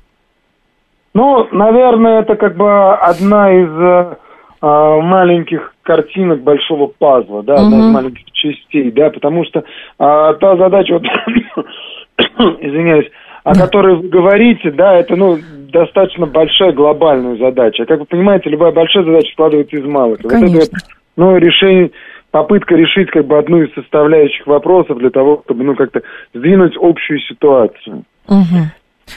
[1.14, 4.16] Ну, наверное, это как бы одна из э,
[4.62, 7.66] э маленьких картинок большого пазла, да, угу.
[7.66, 9.64] одна из маленьких частей, да, потому что э,
[9.98, 11.04] та задача, вот,
[12.60, 13.10] извиняюсь,
[13.44, 15.38] о которой вы говорите, да, это, ну,
[15.70, 17.84] достаточно большая глобальная задача.
[17.84, 20.18] Как вы понимаете, любая большая задача складывается из малых.
[20.20, 20.54] Конечно.
[20.54, 20.76] Вот это,
[21.16, 21.90] ну, решение,
[22.34, 26.02] попытка решить как бы одну из составляющих вопросов для того, чтобы ну как-то
[26.34, 28.02] сдвинуть общую ситуацию.
[28.26, 28.60] Угу.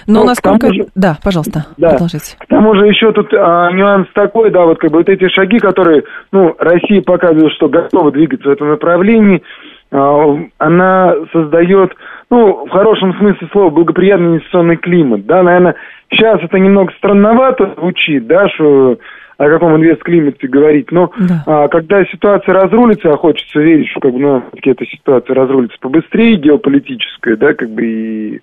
[0.06, 0.72] Но, Но насколько...
[0.72, 2.38] Же, да, пожалуйста, да, продолжите.
[2.38, 5.58] К тому же еще тут а, нюанс такой, да, вот как бы вот эти шаги,
[5.58, 9.42] которые, ну, Россия показывает, что готова двигаться в этом направлении,
[9.90, 11.96] а, она создает,
[12.30, 15.74] ну, в хорошем смысле слова, благоприятный инвестиционный климат, да, наверное,
[16.12, 19.00] сейчас это немного странновато звучит, да, что
[19.38, 20.92] о каком инвест-климате говорить.
[20.92, 21.44] Но да.
[21.46, 26.38] а, когда ситуация разрулится, а хочется верить, что как бы, ну, эта ситуация разрулится побыстрее,
[26.38, 28.42] геополитическая, да, как бы и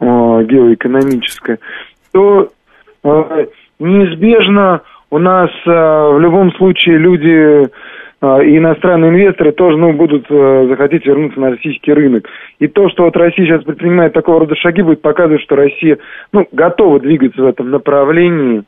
[0.00, 1.58] а, геоэкономическая,
[2.12, 2.50] то
[3.04, 3.46] а,
[3.78, 7.68] неизбежно у нас а, в любом случае люди
[8.22, 12.28] а, и иностранные инвесторы тоже ну, будут э, захотеть вернуться на российский рынок.
[12.60, 15.98] И то, что вот Россия сейчас предпринимает такого рода шаги, будет показывать, что Россия
[16.32, 18.62] ну, готова двигаться в этом направлении.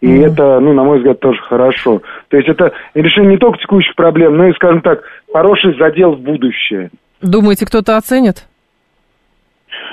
[0.00, 2.02] И mm это, ну, на мой взгляд, тоже хорошо.
[2.28, 6.20] То есть это решение не только текущих проблем, но и, скажем так, хороший задел в
[6.20, 6.90] будущее.
[7.20, 8.46] Думаете, кто-то оценит?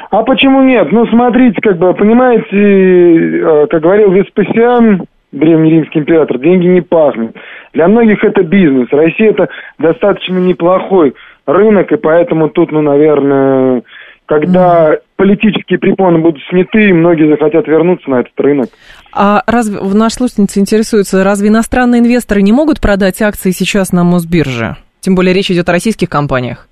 [0.10, 0.92] А почему нет?
[0.92, 7.36] Ну, смотрите, как бы, понимаете, э, как говорил Веспасиан, древний римский император, деньги не пахнут.
[7.74, 8.88] Для многих это бизнес.
[8.92, 11.14] Россия это достаточно неплохой
[11.46, 13.84] рынок, и поэтому тут, ну, наверное,
[14.26, 18.70] когда политические препоны будут сняты, многие захотят вернуться на этот рынок.
[19.20, 24.76] А разве, наш слушательница интересуется, разве иностранные инвесторы не могут продать акции сейчас на Мосбирже?
[25.00, 26.68] Тем более речь идет о российских компаниях.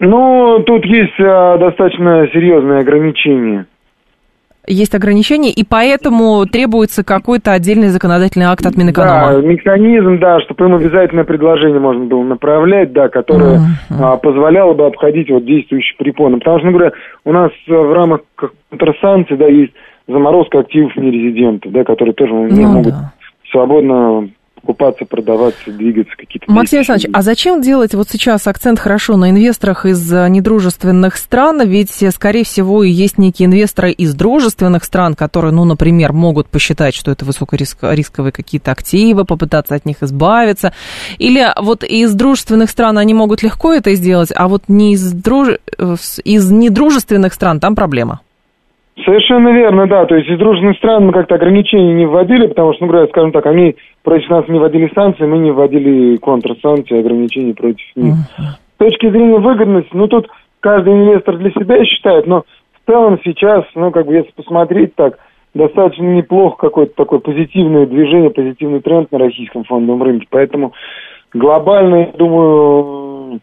[0.00, 3.66] Ну, тут есть а, достаточно серьезные ограничения
[4.70, 9.40] есть ограничения, и поэтому требуется какой-то отдельный законодательный акт от Минэконома.
[9.40, 13.96] Да, механизм, да, чтобы им обязательное предложение можно было направлять, да, которое uh-huh.
[13.98, 16.38] а, позволяло бы обходить вот действующие препоны.
[16.38, 16.92] Потому что, ну, говоря,
[17.24, 19.72] у нас в рамках контрсанкций, да, есть
[20.08, 23.12] заморозка активов нерезидентов, да, которые тоже ну, не могут да.
[23.50, 24.28] свободно
[24.60, 26.50] покупаться, продаваться, двигаться какие-то.
[26.50, 31.62] Максим Александрович, а зачем делать вот сейчас акцент хорошо на инвесторах из э, недружественных стран?
[31.66, 36.94] Ведь, э, скорее всего, есть некие инвесторы из дружественных стран, которые, ну, например, могут посчитать,
[36.94, 40.72] что это высокорисковые какие-то активы, попытаться от них избавиться.
[41.18, 45.50] Или вот из дружественных стран они могут легко это сделать, а вот не из, друж...
[45.78, 48.20] Э, из недружественных стран там проблема.
[49.04, 50.06] Совершенно верно, да.
[50.06, 53.32] То есть из дружественных стран мы как-то ограничений не вводили, потому что, ну, говоря, скажем
[53.32, 58.14] так, они против нас не вводили санкции, мы не вводили контрсанкции, ограничений против них.
[58.14, 58.42] Uh-huh.
[58.74, 60.28] С точки зрения выгодности, ну, тут
[60.60, 65.18] каждый инвестор для себя считает, но в целом сейчас, ну, как бы, если посмотреть так,
[65.54, 70.26] достаточно неплохо какое-то такое позитивное движение, позитивный тренд на российском фондовом рынке.
[70.30, 70.72] Поэтому
[71.32, 73.40] глобально, я думаю,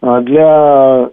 [0.00, 1.10] а, для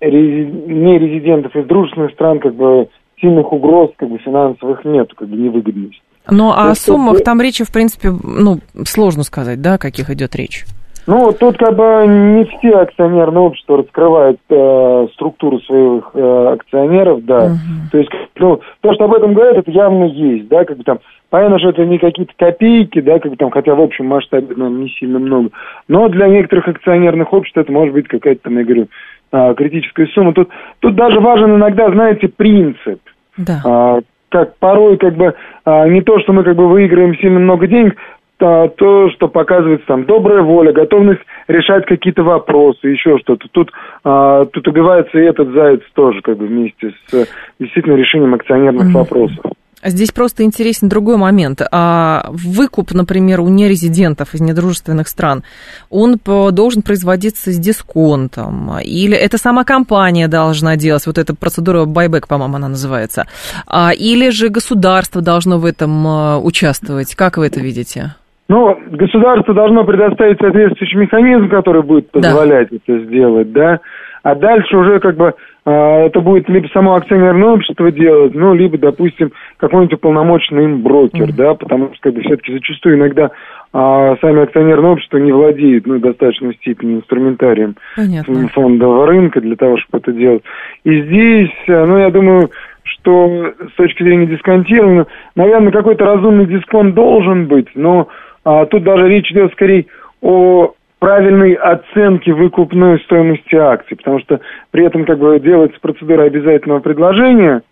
[0.00, 2.88] нерезидентов из дружественных стран как бы
[3.20, 6.00] сильных угроз как бы финансовых нет, как бы невыгодности.
[6.30, 10.36] Ну, а о суммах там речи, в принципе, ну, сложно сказать, да, о каких идет
[10.36, 10.66] речь?
[11.08, 17.46] Ну, тут как бы не все акционерные общества раскрывают э, структуру своих э, акционеров, да.
[17.46, 17.90] Угу.
[17.92, 20.98] То есть, ну, то, что об этом говорят, это явно есть, да, как бы там,
[21.30, 24.82] понятно, что это не какие-то копейки, да, как бы там, хотя в общем масштабе нам
[24.82, 25.48] не сильно много,
[25.88, 28.88] но для некоторых акционерных обществ это может быть какая-то там, я говорю,
[29.32, 30.32] э, критическая сумма.
[30.32, 30.48] Тут,
[30.80, 33.00] тут даже важен иногда, знаете, принцип.
[33.36, 33.60] Да.
[33.64, 37.66] А, как порой как бы а, не то, что мы как бы выиграем сильно много
[37.66, 37.96] денег,
[38.40, 43.48] а, то, что показывается там добрая воля, готовность решать какие-то вопросы, еще что-то.
[43.50, 43.72] Тут,
[44.04, 48.98] а, тут убивается и этот заяц тоже как бы вместе с действительно решением акционерных mm-hmm.
[48.98, 49.52] вопросов.
[49.82, 51.62] Здесь просто интересен другой момент.
[51.70, 55.44] А выкуп, например, у нерезидентов из недружественных стран,
[55.88, 58.78] он должен производиться с дисконтом?
[58.82, 61.06] Или это сама компания должна делать?
[61.06, 63.26] Вот эта процедура байбек, по-моему, она называется.
[63.66, 67.14] А, или же государство должно в этом а, участвовать?
[67.14, 68.14] Как вы это видите?
[68.48, 72.76] Ну, государство должно предоставить соответствующий механизм, который будет позволять да.
[72.76, 73.80] это сделать, да.
[74.22, 75.34] А дальше уже как бы а,
[75.70, 81.54] это будет либо само акционерное общество делать, ну, либо, допустим, какой-нибудь уполномоченный им брокер, да,
[81.54, 83.30] потому что, как бы, все-таки зачастую иногда
[83.72, 88.48] а, сами акционерные общества не владеют, ну, в достаточной степени инструментарием Понятно.
[88.48, 90.42] фондового рынка для того, чтобы это делать.
[90.84, 92.50] И здесь, а, ну, я думаю,
[92.84, 98.08] что с точки зрения дисконтирования, наверное, какой-то разумный дисконт должен быть, но
[98.44, 99.86] а, тут даже речь идет скорее
[100.22, 106.80] о правильной оценки выкупной стоимости акций, потому что при этом как бы делается процедура обязательного
[106.80, 107.62] предложения,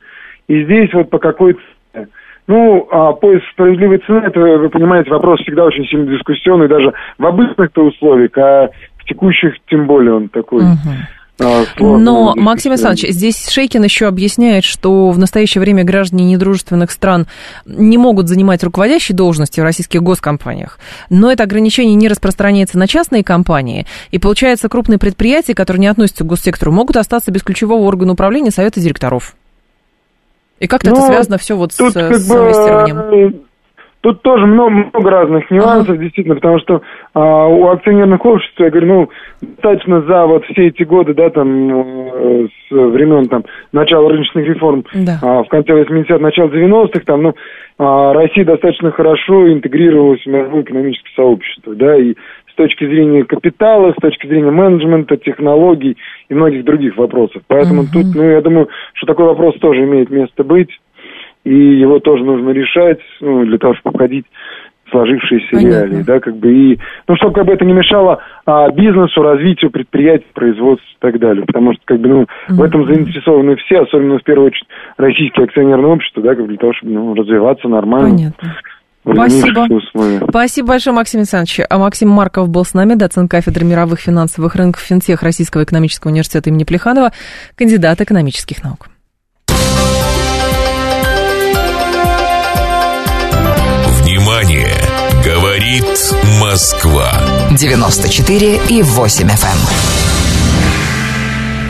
[0.49, 2.09] и здесь вот по какой цене.
[2.49, 7.27] Ну, а поиск справедливой цены, это, вы понимаете, вопрос всегда очень сильно дискуссионный, даже в
[7.27, 10.63] обычных-то условиях, а в текущих тем более он такой.
[10.63, 10.95] Угу.
[11.39, 17.27] А, Но, Максим Александрович, здесь Шейкин еще объясняет, что в настоящее время граждане недружественных стран
[17.67, 20.79] не могут занимать руководящие должности в российских госкомпаниях.
[21.11, 23.87] Но это ограничение не распространяется на частные компании.
[24.11, 28.51] И получается, крупные предприятия, которые не относятся к госсектору, могут остаться без ключевого органа управления
[28.51, 29.37] Совета директоров.
[30.59, 33.46] И как-то ну, это связано все вот с, с инвестированием?
[34.07, 36.81] Тут тоже много, много разных нюансов, действительно, потому что
[37.13, 39.09] а, у акционерных обществ, я говорю, ну,
[39.41, 41.71] достаточно за вот все эти годы, да, там,
[42.15, 43.43] э, с времен, там,
[43.73, 45.19] начала рыночных реформ, да.
[45.21, 47.35] а, в конце 80-х, начала 90-х, там, ну,
[47.79, 53.91] а, Россия достаточно хорошо интегрировалась в мировое экономическое сообщество, да, и с точки зрения капитала,
[53.91, 55.97] с точки зрения менеджмента, технологий
[56.29, 57.43] и многих других вопросов.
[57.49, 57.89] Поэтому угу.
[57.93, 60.71] тут, ну, я думаю, что такой вопрос тоже имеет место быть
[61.47, 64.27] и его тоже нужно решать, ну, для того, чтобы входить
[64.91, 65.69] сложившиеся Понятно.
[65.69, 69.71] реалии, да, как бы и, ну, чтобы как бы это не мешало а, бизнесу, развитию
[69.71, 74.19] предприятий, производству и так далее, потому что, как бы, ну, в этом заинтересованы все, особенно,
[74.19, 78.33] в первую очередь, российские акционерные общества, да, как для того, чтобы, ну, развиваться нормально.
[78.43, 78.57] Понятно.
[79.09, 79.67] Спасибо.
[80.29, 81.61] Спасибо большое, Максим Александрович.
[81.71, 86.51] А Максим Марков был с нами, доцент кафедры мировых финансовых рынков финтех Российского экономического университета
[86.51, 87.13] имени Плеханова,
[87.57, 88.89] кандидат экономических наук.
[95.67, 97.11] Говорит Москва.
[97.59, 99.59] 94 и 8 FM.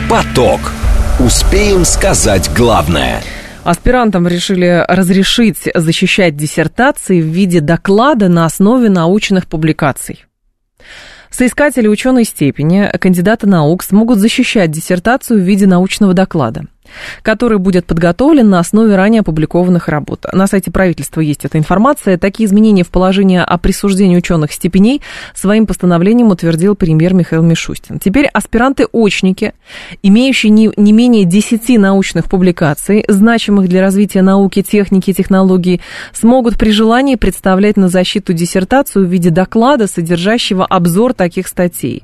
[0.07, 0.59] Поток.
[1.19, 3.23] Успеем сказать главное.
[3.63, 10.25] Аспирантам решили разрешить защищать диссертации в виде доклада на основе научных публикаций.
[11.31, 16.65] Соискатели ученой степени, кандидаты наук смогут защищать диссертацию в виде научного доклада,
[17.21, 20.25] который будет подготовлен на основе ранее опубликованных работ.
[20.31, 22.17] На сайте правительства есть эта информация.
[22.17, 25.01] Такие изменения в положение о присуждении ученых степеней
[25.33, 27.99] своим постановлением утвердил премьер Михаил Мишустин.
[27.99, 29.53] Теперь аспиранты-очники,
[30.03, 35.81] имеющие не, не менее 10 научных публикаций, значимых для развития науки, техники и технологий,
[36.13, 42.03] смогут при желании представлять на защиту диссертацию в виде доклада, содержащего обзор таких статей.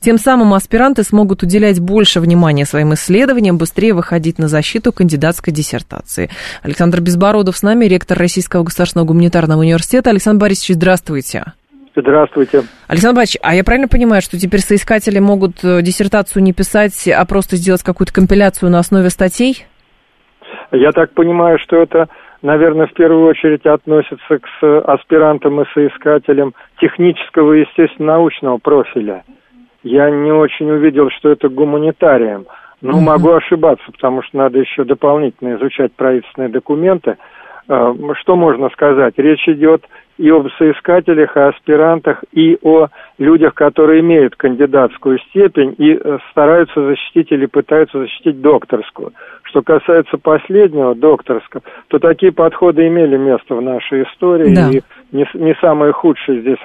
[0.00, 6.30] Тем самым аспиранты смогут уделять больше внимания своим исследованиям, быстрее выходить на защиту кандидатской диссертации.
[6.62, 10.10] Александр Безбородов с нами, ректор Российского государственного гуманитарного университета.
[10.10, 11.44] Александр Борисович, здравствуйте.
[11.96, 12.62] Здравствуйте.
[12.88, 17.24] Александр Борисович, а я правильно понимаю, что теперь соискатели могут э, диссертацию не писать, а
[17.24, 19.64] просто сделать какую-то компиляцию на основе статей?
[20.72, 22.08] Я так понимаю, что это,
[22.42, 29.22] наверное, в первую очередь относится к аспирантам и соискателям технического и, естественно, научного профиля.
[29.84, 32.46] Я не очень увидел, что это гуманитарием.
[32.82, 33.04] Мгм.
[33.04, 37.16] могу ошибаться, потому что надо еще дополнительно изучать правительственные документы.
[37.68, 39.14] Э, Что можно сказать?
[39.16, 39.84] Речь идет
[40.16, 42.86] и об соискателях, и аспирантах, и о
[43.18, 49.12] людях, которые имеют кандидатскую степень и э, стараются защитить или пытаются защитить докторскую.
[49.42, 54.70] Что касается последнего, докторского, то такие подходы имели место в нашей истории, Да.
[54.70, 56.58] и не, не самые худшие здесь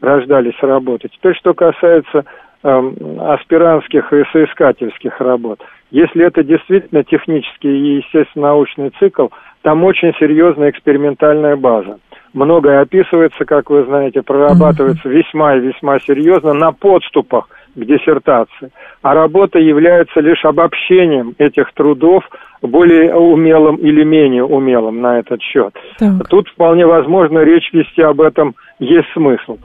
[0.00, 1.08] рождались работы.
[1.08, 2.24] Теперь, что касается
[2.62, 5.60] аспирантских и соискательских работ.
[5.90, 9.28] Если это действительно технический и, естественно, научный цикл,
[9.62, 11.98] там очень серьезная экспериментальная база.
[12.32, 18.70] Многое описывается, как вы знаете, прорабатывается весьма и весьма серьезно на подступах к диссертации.
[19.02, 22.24] А работа является лишь обобщением этих трудов
[22.62, 25.74] более умелым или менее умелым на этот счет.
[25.98, 26.28] Так.
[26.28, 29.58] Тут вполне возможно речь вести об этом есть смысл.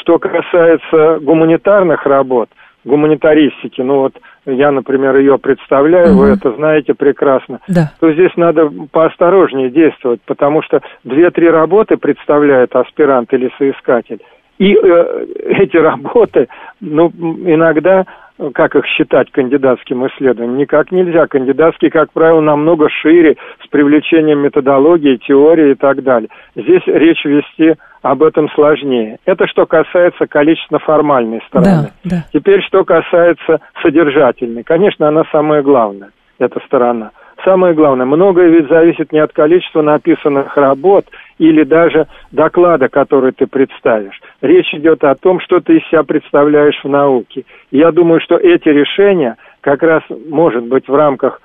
[0.00, 2.48] Что касается гуманитарных работ,
[2.84, 4.14] гуманитаристики, ну вот
[4.46, 6.34] я, например, ее представляю, вы Мгм.
[6.34, 7.92] это знаете прекрасно, Да.
[8.00, 14.20] то здесь надо поосторожнее действовать, потому что две-три работы представляет аспирант или соискатель.
[14.60, 16.46] И э, эти работы,
[16.80, 18.04] ну, иногда,
[18.52, 21.26] как их считать кандидатским исследованием, никак нельзя.
[21.28, 26.28] Кандидатские, как правило, намного шире, с привлечением методологии, теории и так далее.
[26.54, 29.16] Здесь речь вести об этом сложнее.
[29.24, 31.88] Это что касается количественно-формальной стороны.
[32.04, 32.24] Да, да.
[32.30, 34.62] Теперь, что касается содержательной.
[34.62, 37.12] Конечно, она самая главная, эта сторона.
[37.44, 41.06] Самое главное, многое ведь зависит не от количества написанных работ
[41.38, 44.20] или даже доклада, который ты представишь.
[44.42, 47.44] Речь идет о том, что ты из себя представляешь в науке.
[47.70, 51.40] Я думаю, что эти решения как раз, может быть, в рамках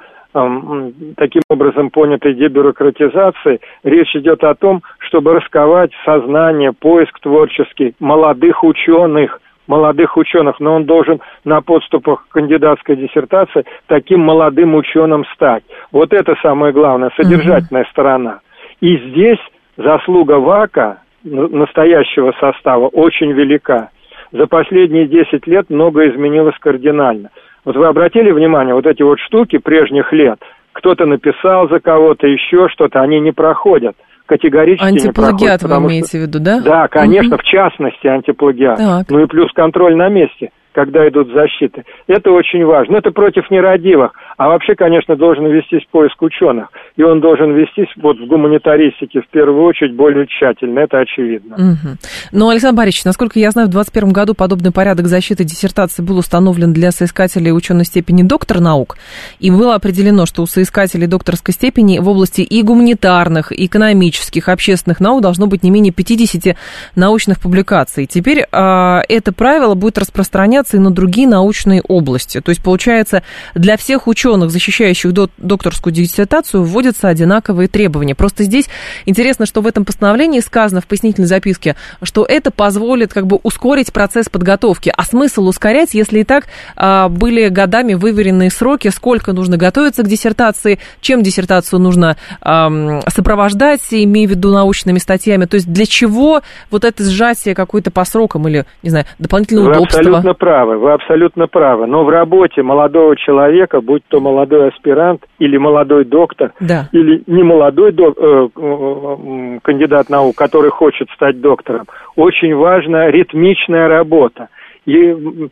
[1.16, 9.40] таким образом понятой дебюрократизации, речь идет о том, чтобы расковать сознание, поиск творческий молодых ученых,
[9.68, 15.64] молодых ученых, но он должен на подступах к кандидатской диссертации таким молодым ученым стать.
[15.92, 18.40] Вот это самое главное, содержательная сторона.
[18.82, 19.40] И здесь
[19.78, 23.90] заслуга ВАКа, н- настоящего состава, очень велика.
[24.32, 27.30] За последние 10 лет многое изменилось кардинально.
[27.64, 30.40] Вот вы обратили внимание, вот эти вот штуки прежних лет,
[30.74, 33.96] кто-то написал за кого-то еще что-то, они не проходят.
[34.26, 35.32] Категорически не проходят.
[35.34, 36.60] Антиплагиат вы потому что- имеете в виду, да?
[36.62, 38.78] да, конечно, в частности антиплагиат.
[38.78, 39.06] Так.
[39.10, 41.86] Ну и плюс контроль на месте, когда идут защиты.
[42.08, 42.94] Это очень важно.
[42.94, 44.12] Но это против нерадивых.
[44.38, 46.68] А вообще, конечно, должен вестись поиск ученых.
[46.98, 50.80] И он должен вестись вот в гуманитаристике в первую очередь более тщательно.
[50.80, 51.56] Это очевидно.
[51.58, 51.98] Мгм.
[52.34, 56.74] Но, Александр Борисович, насколько я знаю, в 2021 году подобный порядок защиты диссертации был установлен
[56.74, 58.98] для соискателей ученой степени доктор наук,
[59.40, 65.00] и было определено, что у соискателей докторской степени в области и гуманитарных, и экономических, общественных
[65.00, 66.58] наук должно быть не менее 50
[66.96, 68.06] научных публикаций.
[68.06, 72.42] Теперь а, это правило будет распространяться диссертации на другие научные области.
[72.42, 78.16] То есть, получается, для всех ученых, защищающих докторскую диссертацию, вводятся одинаковые требования.
[78.16, 78.66] Просто здесь
[79.06, 83.94] интересно, что в этом постановлении сказано в пояснительной записке, что это позволит как бы ускорить
[83.94, 84.92] процесс подготовки.
[84.96, 86.46] А смысл ускорять, если и так
[86.76, 93.82] а, были годами выверенные сроки, сколько нужно готовиться к диссертации, чем диссертацию нужно а, сопровождать,
[93.92, 95.46] имея в виду научными статьями.
[95.46, 96.42] То есть для чего
[96.72, 100.00] вот это сжатие какое-то по срокам или, не знаю, дополнительное вы удобство?
[100.00, 101.86] Абсолютно правы, вы абсолютно правы.
[101.86, 106.88] Но в работе молодого человека, будь то молодой аспирант или молодой доктор, да.
[106.94, 111.86] или не молодой док, э, э, кандидат наук, который хочет стать доктором,
[112.16, 114.48] очень важна ритмичная работа.
[114.86, 115.50] И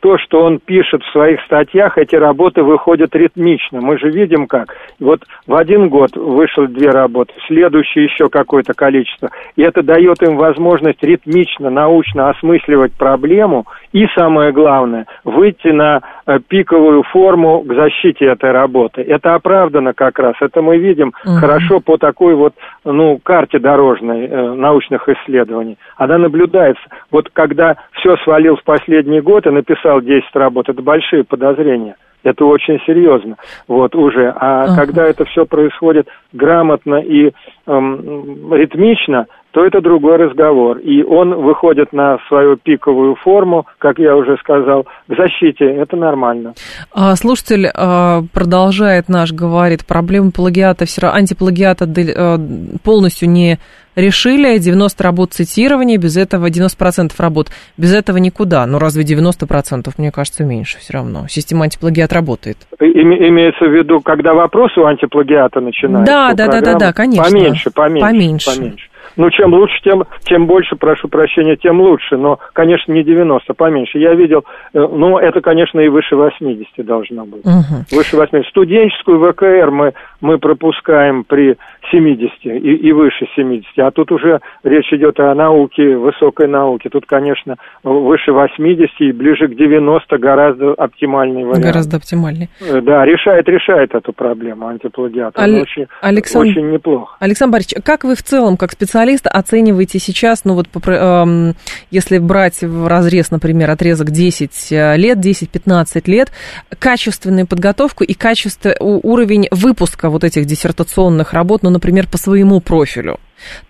[0.00, 3.80] то, что он пишет в своих статьях, эти работы выходят ритмично.
[3.80, 4.74] Мы же видим как.
[4.98, 9.30] Вот в один год вышло две работы, в следующий еще какое-то количество.
[9.56, 16.38] И это дает им возможность ритмично, научно осмысливать проблему и, самое главное, выйти на э,
[16.46, 19.02] пиковую форму к защите этой работы.
[19.02, 20.34] Это оправдано как раз.
[20.40, 21.34] Это мы видим угу.
[21.40, 22.54] хорошо по такой вот
[22.84, 25.76] ну, карте дорожной э, научных исследований.
[25.96, 26.82] Она наблюдается.
[27.10, 31.96] Вот когда все свалил в последний последний год и написал 10 работ, это большие подозрения.
[32.24, 33.36] Это очень серьезно,
[33.68, 34.34] вот уже.
[34.36, 34.76] А ага.
[34.76, 37.30] когда это все происходит грамотно и
[37.66, 40.78] эм, ритмично, то это другой разговор.
[40.78, 45.64] И он выходит на свою пиковую форму, как я уже сказал, к защите.
[45.64, 46.54] Это нормально.
[46.92, 52.38] А, слушатель а, продолжает наш, говорит, проблема плагиата, антиплагиата э,
[52.82, 53.58] полностью не
[53.98, 58.66] решили 90 работ цитирования, без этого 90% работ, без этого никуда.
[58.66, 61.26] Ну, разве 90%, мне кажется, меньше все равно.
[61.28, 62.56] Система антиплагиат работает.
[62.80, 66.12] Име, имеется в виду, когда вопрос у антиплагиата начинается?
[66.12, 67.24] Да, да, да, да, да, конечно.
[67.24, 68.06] Поменьше, поменьше.
[68.06, 68.56] Поменьше.
[68.56, 68.88] поменьше.
[69.18, 72.16] Ну, чем лучше, тем, тем больше, прошу прощения, тем лучше.
[72.16, 73.98] Но, конечно, не 90, поменьше.
[73.98, 77.44] Я видел, ну, это, конечно, и выше 80 должно быть.
[77.44, 77.96] Угу.
[77.96, 78.48] Выше 80.
[78.50, 81.56] Студенческую ВКР мы, мы пропускаем при
[81.90, 83.78] 70 и, и выше 70.
[83.78, 86.88] А тут уже речь идет о науке, высокой науке.
[86.88, 91.64] Тут, конечно, выше 80 и ближе к 90 гораздо оптимальный вариант.
[91.64, 92.48] Гораздо оптимальнее.
[92.60, 95.38] Э, да, решает, решает эту проблему антиплагиат.
[95.38, 95.60] Аль...
[95.60, 96.48] Очень, Александр...
[96.48, 97.16] очень неплохо.
[97.20, 101.52] Александр Борисович, как вы в целом, как специалист, оцениваете сейчас, ну вот э,
[101.90, 106.32] если брать в разрез, например, отрезок 10 э, лет, 10-15 лет,
[106.78, 113.16] качественную подготовку и качество, уровень выпуска вот этих диссертационных работ, ну, например, по своему профилю?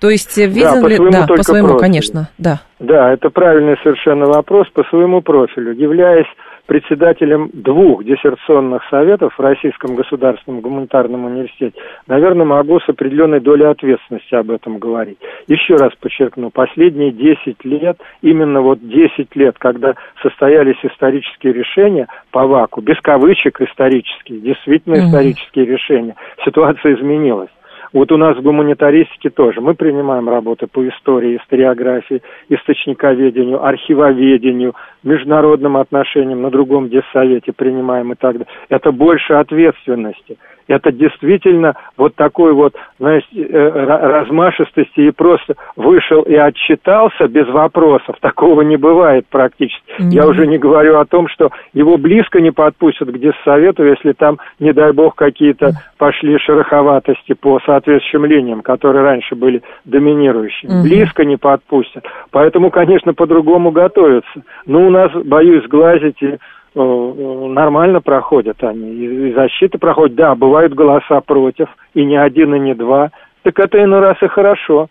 [0.01, 0.97] То есть виден да, по ли...
[0.97, 1.81] Своему да, по своему, профилю.
[1.81, 2.61] конечно, да.
[2.81, 5.73] Да, это правильный совершенно вопрос по своему профилю.
[5.73, 6.27] Являясь
[6.69, 14.35] председателем двух диссертационных советов в Российском государственном гуманитарном университете, наверное, могу с определенной долей ответственности
[14.35, 15.19] об этом говорить.
[15.47, 22.47] Еще раз подчеркну, последние 10 лет, именно вот 10 лет, когда состоялись исторические решения по
[22.47, 27.51] ВАКу, без кавычек исторические, действительно исторические решения, ситуация изменилась.
[27.93, 29.61] Вот у нас в гуманитаристике тоже.
[29.61, 38.17] Мы принимаем работы по истории, историографии, источниковедению, архивоведению, международным отношениям, на другом диссовете принимаем и
[38.17, 38.49] так далее.
[38.69, 40.37] Это больше ответственности
[40.69, 48.17] это действительно вот такой вот, знаешь, э, размашистости и просто вышел и отчитался без вопросов.
[48.21, 49.83] Такого не бывает практически.
[49.99, 50.11] Mm-hmm.
[50.11, 54.39] Я уже не говорю о том, что его близко не подпустят к диссовету, если там,
[54.61, 60.71] не дай бог, какие-то пошли шероховатости по соответствующим линиям, которые раньше были доминирующими.
[60.71, 60.83] Mm-hmm.
[60.83, 62.05] Близко не подпустят.
[62.31, 64.43] Поэтому, конечно, по-другому готовятся.
[64.67, 66.37] Но у нас, боюсь, сглазить и
[66.85, 70.17] нормально проходят они, и защита проходит.
[70.17, 73.11] Да, бывают голоса против, и не один, и не два.
[73.43, 74.89] Так это иной раз и хорошо.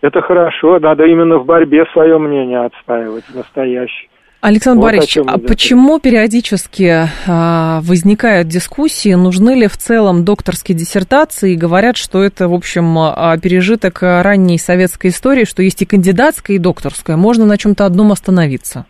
[0.00, 4.08] Это хорошо, надо именно в борьбе свое мнение отстаивать, настоящее.
[4.40, 11.54] Александр вот Борисович, а почему периодически а, возникают дискуссии, нужны ли в целом докторские диссертации,
[11.54, 16.56] и говорят, что это, в общем, а, пережиток ранней советской истории, что есть и кандидатская,
[16.56, 18.86] и докторская, можно на чем-то одном остановиться?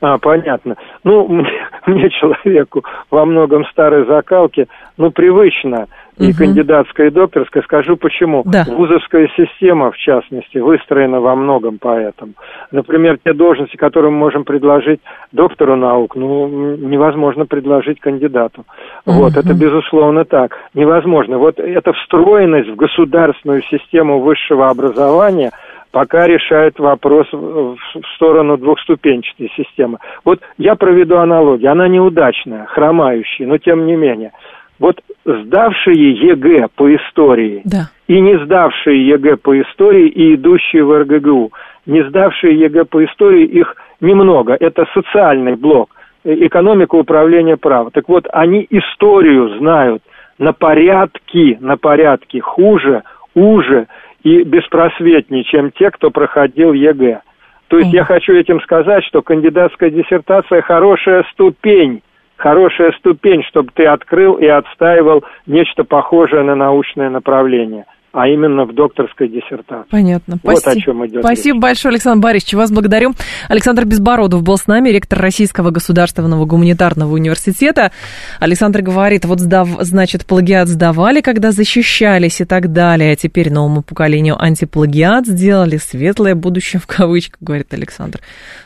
[0.00, 0.76] А, понятно.
[1.04, 1.50] Ну, мне,
[1.86, 5.86] мне, человеку во многом старой закалки, ну, привычно
[6.18, 6.38] и угу.
[6.38, 7.62] кандидатская, и докторская.
[7.62, 8.42] Скажу почему.
[8.44, 8.64] Да.
[8.68, 12.32] Вузовская система, в частности, выстроена во многом поэтому.
[12.70, 15.00] Например, те должности, которые мы можем предложить
[15.32, 18.64] доктору наук, ну, невозможно предложить кандидату.
[19.06, 19.16] Угу.
[19.16, 20.56] Вот, это безусловно так.
[20.74, 21.38] Невозможно.
[21.38, 25.50] Вот эта встроенность в государственную систему высшего образования–
[25.92, 27.76] пока решает вопрос в
[28.14, 29.98] сторону двухступенчатой системы.
[30.24, 31.72] Вот я проведу аналогию.
[31.72, 34.32] Она неудачная, хромающая, но тем не менее.
[34.78, 37.90] Вот сдавшие ЕГЭ по истории да.
[38.08, 41.52] и не сдавшие ЕГЭ по истории и идущие в РГГУ,
[41.86, 44.56] не сдавшие ЕГЭ по истории, их немного.
[44.58, 45.90] Это социальный блок,
[46.24, 47.90] э, экономика управления права.
[47.90, 50.02] Так вот, они историю знают
[50.38, 53.02] на порядки, на порядки хуже,
[53.34, 53.86] уже
[54.22, 57.22] и беспросветнее, чем те, кто проходил ЕГЭ.
[57.68, 62.02] То есть я хочу этим сказать, что кандидатская диссертация хорошая ступень,
[62.36, 68.74] хорошая ступень, чтобы ты открыл и отстаивал нечто похожее на научное направление а именно в
[68.74, 69.88] докторской диссертации.
[69.88, 70.38] Понятно.
[70.42, 70.80] Вот Спасибо.
[70.80, 71.62] о чем идет Спасибо речь.
[71.62, 72.54] большое, Александр Борисович.
[72.54, 73.12] Вас благодарю.
[73.48, 77.92] Александр Безбородов был с нами, ректор Российского государственного гуманитарного университета.
[78.40, 83.82] Александр говорит, вот, сдав, значит, плагиат сдавали, когда защищались и так далее, а теперь новому
[83.82, 88.20] поколению антиплагиат сделали, светлое будущее в кавычках, говорит Александр.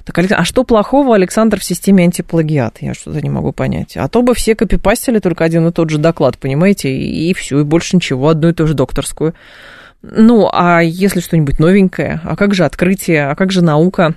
[0.04, 2.78] Так, Александр, а что плохого, Александр, в системе антиплагиат?
[2.80, 3.96] Я что-то не могу понять.
[3.96, 7.60] А то бы все копипастили только один и тот же доклад, понимаете, и, и все,
[7.60, 9.33] и больше ничего, одну и ту же докторскую.
[10.02, 12.20] Ну, а если что-нибудь новенькое?
[12.24, 13.28] А как же открытие?
[13.28, 14.14] А как же наука?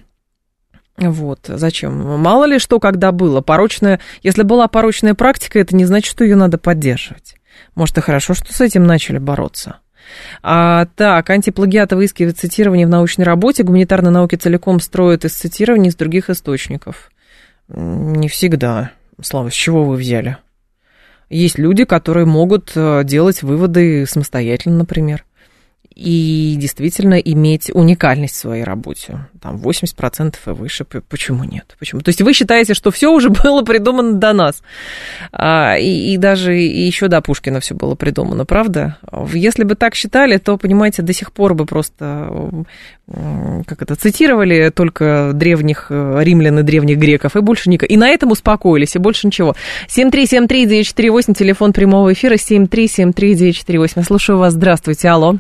[0.97, 2.19] Вот, зачем?
[2.19, 3.41] Мало ли что, когда было.
[3.41, 7.35] Порочная, если была порочная практика, это не значит, что ее надо поддерживать.
[7.75, 9.77] Может, и хорошо, что с этим начали бороться.
[10.41, 13.63] А, так, антиплагиаты выискивают цитирование в научной работе.
[13.63, 17.11] Гуманитарные науки целиком строят из цитирований из других источников.
[17.67, 18.91] Не всегда.
[19.21, 20.37] Слава, с чего вы взяли?
[21.29, 25.25] Есть люди, которые могут э, делать выводы самостоятельно, например
[25.95, 29.27] и действительно иметь уникальность в своей работе.
[29.41, 30.85] Там 80% и выше.
[30.85, 31.75] Почему нет?
[31.79, 32.01] Почему?
[32.01, 34.61] То есть вы считаете, что все уже было придумано до нас.
[35.31, 38.97] А, и, и даже еще до Пушкина все было придумано, правда?
[39.33, 42.29] Если бы так считали, то, понимаете, до сих пор бы просто
[43.65, 47.89] как это, цитировали только древних э, римлян и древних греков, и больше никак.
[47.89, 49.55] И на этом успокоились, и больше ничего.
[49.87, 54.03] 7373948, телефон прямого эфира, 7373948.
[54.03, 55.37] Слушаю вас, здравствуйте, алло.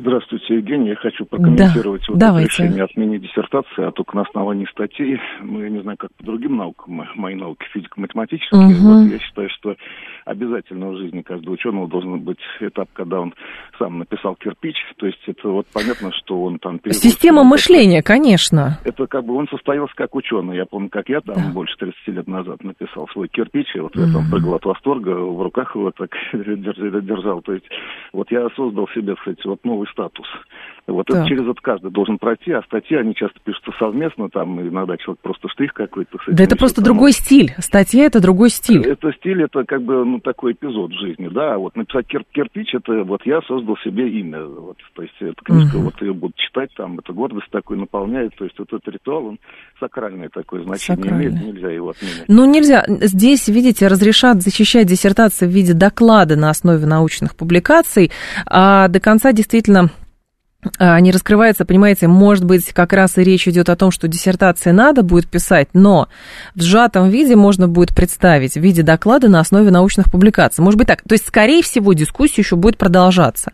[0.00, 0.88] Здравствуйте, Евгений.
[0.88, 2.48] Я хочу прокомментировать да, вот давайте.
[2.48, 5.20] это решение отменить диссертации, а только на основании статей.
[5.42, 8.60] Ну, я не знаю, как по другим наукам, мои науки физико-математические.
[8.60, 8.88] Угу.
[8.88, 9.76] Вот я считаю, что
[10.24, 13.34] обязательно в жизни каждого ученого должен быть этап, когда он
[13.78, 14.76] сам написал кирпич.
[14.96, 16.80] То есть это вот понятно, что он там...
[16.90, 18.78] Система мышления, конечно.
[18.84, 20.56] Это как бы он состоялся как ученый.
[20.56, 21.52] Я помню, как я там да.
[21.52, 24.06] больше 30 лет назад написал свой кирпич, и вот угу.
[24.06, 27.42] я там прыгал от восторга, в руках его так держал.
[27.42, 27.66] То есть
[28.14, 30.28] вот я создал себе, кстати, вот новый статус.
[30.86, 34.96] Вот это, через это каждый должен пройти, а статьи, они часто пишутся совместно, там иногда
[34.96, 36.18] человек просто штрих какой-то.
[36.28, 37.54] Да это просто другой стиль.
[37.58, 38.86] Статья это другой стиль.
[38.86, 41.58] Это стиль, это как бы, ну, такой эпизод в жизни, да.
[41.58, 44.44] Вот написать кир кирпич, это вот я создал себе имя.
[44.44, 45.84] Вот, то есть эта книжка, угу.
[45.84, 48.34] вот ее будут читать, там, это гордость такой наполняет.
[48.36, 49.38] То есть вот этот ритуал, он
[49.78, 51.30] сакральное такое значение Сакральное.
[51.30, 52.24] имеет, нельзя его отменять.
[52.28, 52.84] Ну, нельзя.
[52.88, 58.10] Здесь, видите, разрешат защищать диссертации в виде доклада на основе научных публикаций,
[58.46, 59.90] а до конца действительно
[60.78, 65.02] не раскрывается, понимаете, может быть, как раз и речь идет о том, что диссертации надо
[65.02, 66.08] будет писать, но
[66.54, 70.62] в сжатом виде можно будет представить в виде доклада на основе научных публикаций.
[70.62, 71.00] Может быть так.
[71.02, 73.52] То есть, скорее всего, дискуссия еще будет продолжаться.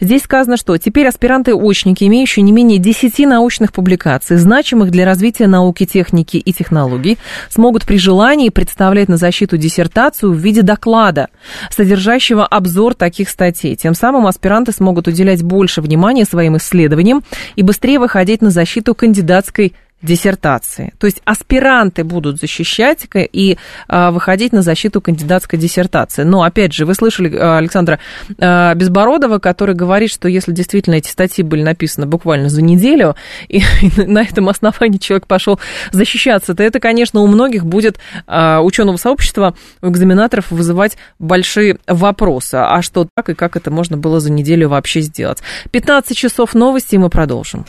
[0.00, 5.86] Здесь сказано, что теперь аспиранты-очники, имеющие не менее 10 научных публикаций, значимых для развития науки,
[5.86, 11.28] техники и технологий, смогут при желании представлять на защиту диссертацию в виде доклада,
[11.70, 13.74] содержащего обзор таких статей.
[13.74, 17.24] Тем самым аспиранты смогут уделять больше внимания своей своим исследованиям
[17.56, 19.74] и быстрее выходить на защиту кандидатской
[20.04, 20.92] диссертации.
[20.98, 26.22] То есть аспиранты будут защищать и а, выходить на защиту кандидатской диссертации.
[26.22, 27.98] Но, опять же, вы слышали а, Александра
[28.38, 33.16] а, Безбородова, который говорит, что если действительно эти статьи были написаны буквально за неделю,
[33.48, 33.62] и,
[33.96, 35.58] на этом основании человек пошел
[35.90, 42.56] защищаться, то это, конечно, у многих будет ученого сообщества, у экзаменаторов вызывать большие вопросы.
[42.56, 45.42] А что так и как это можно было за неделю вообще сделать?
[45.70, 47.64] 15 часов новости, и мы продолжим.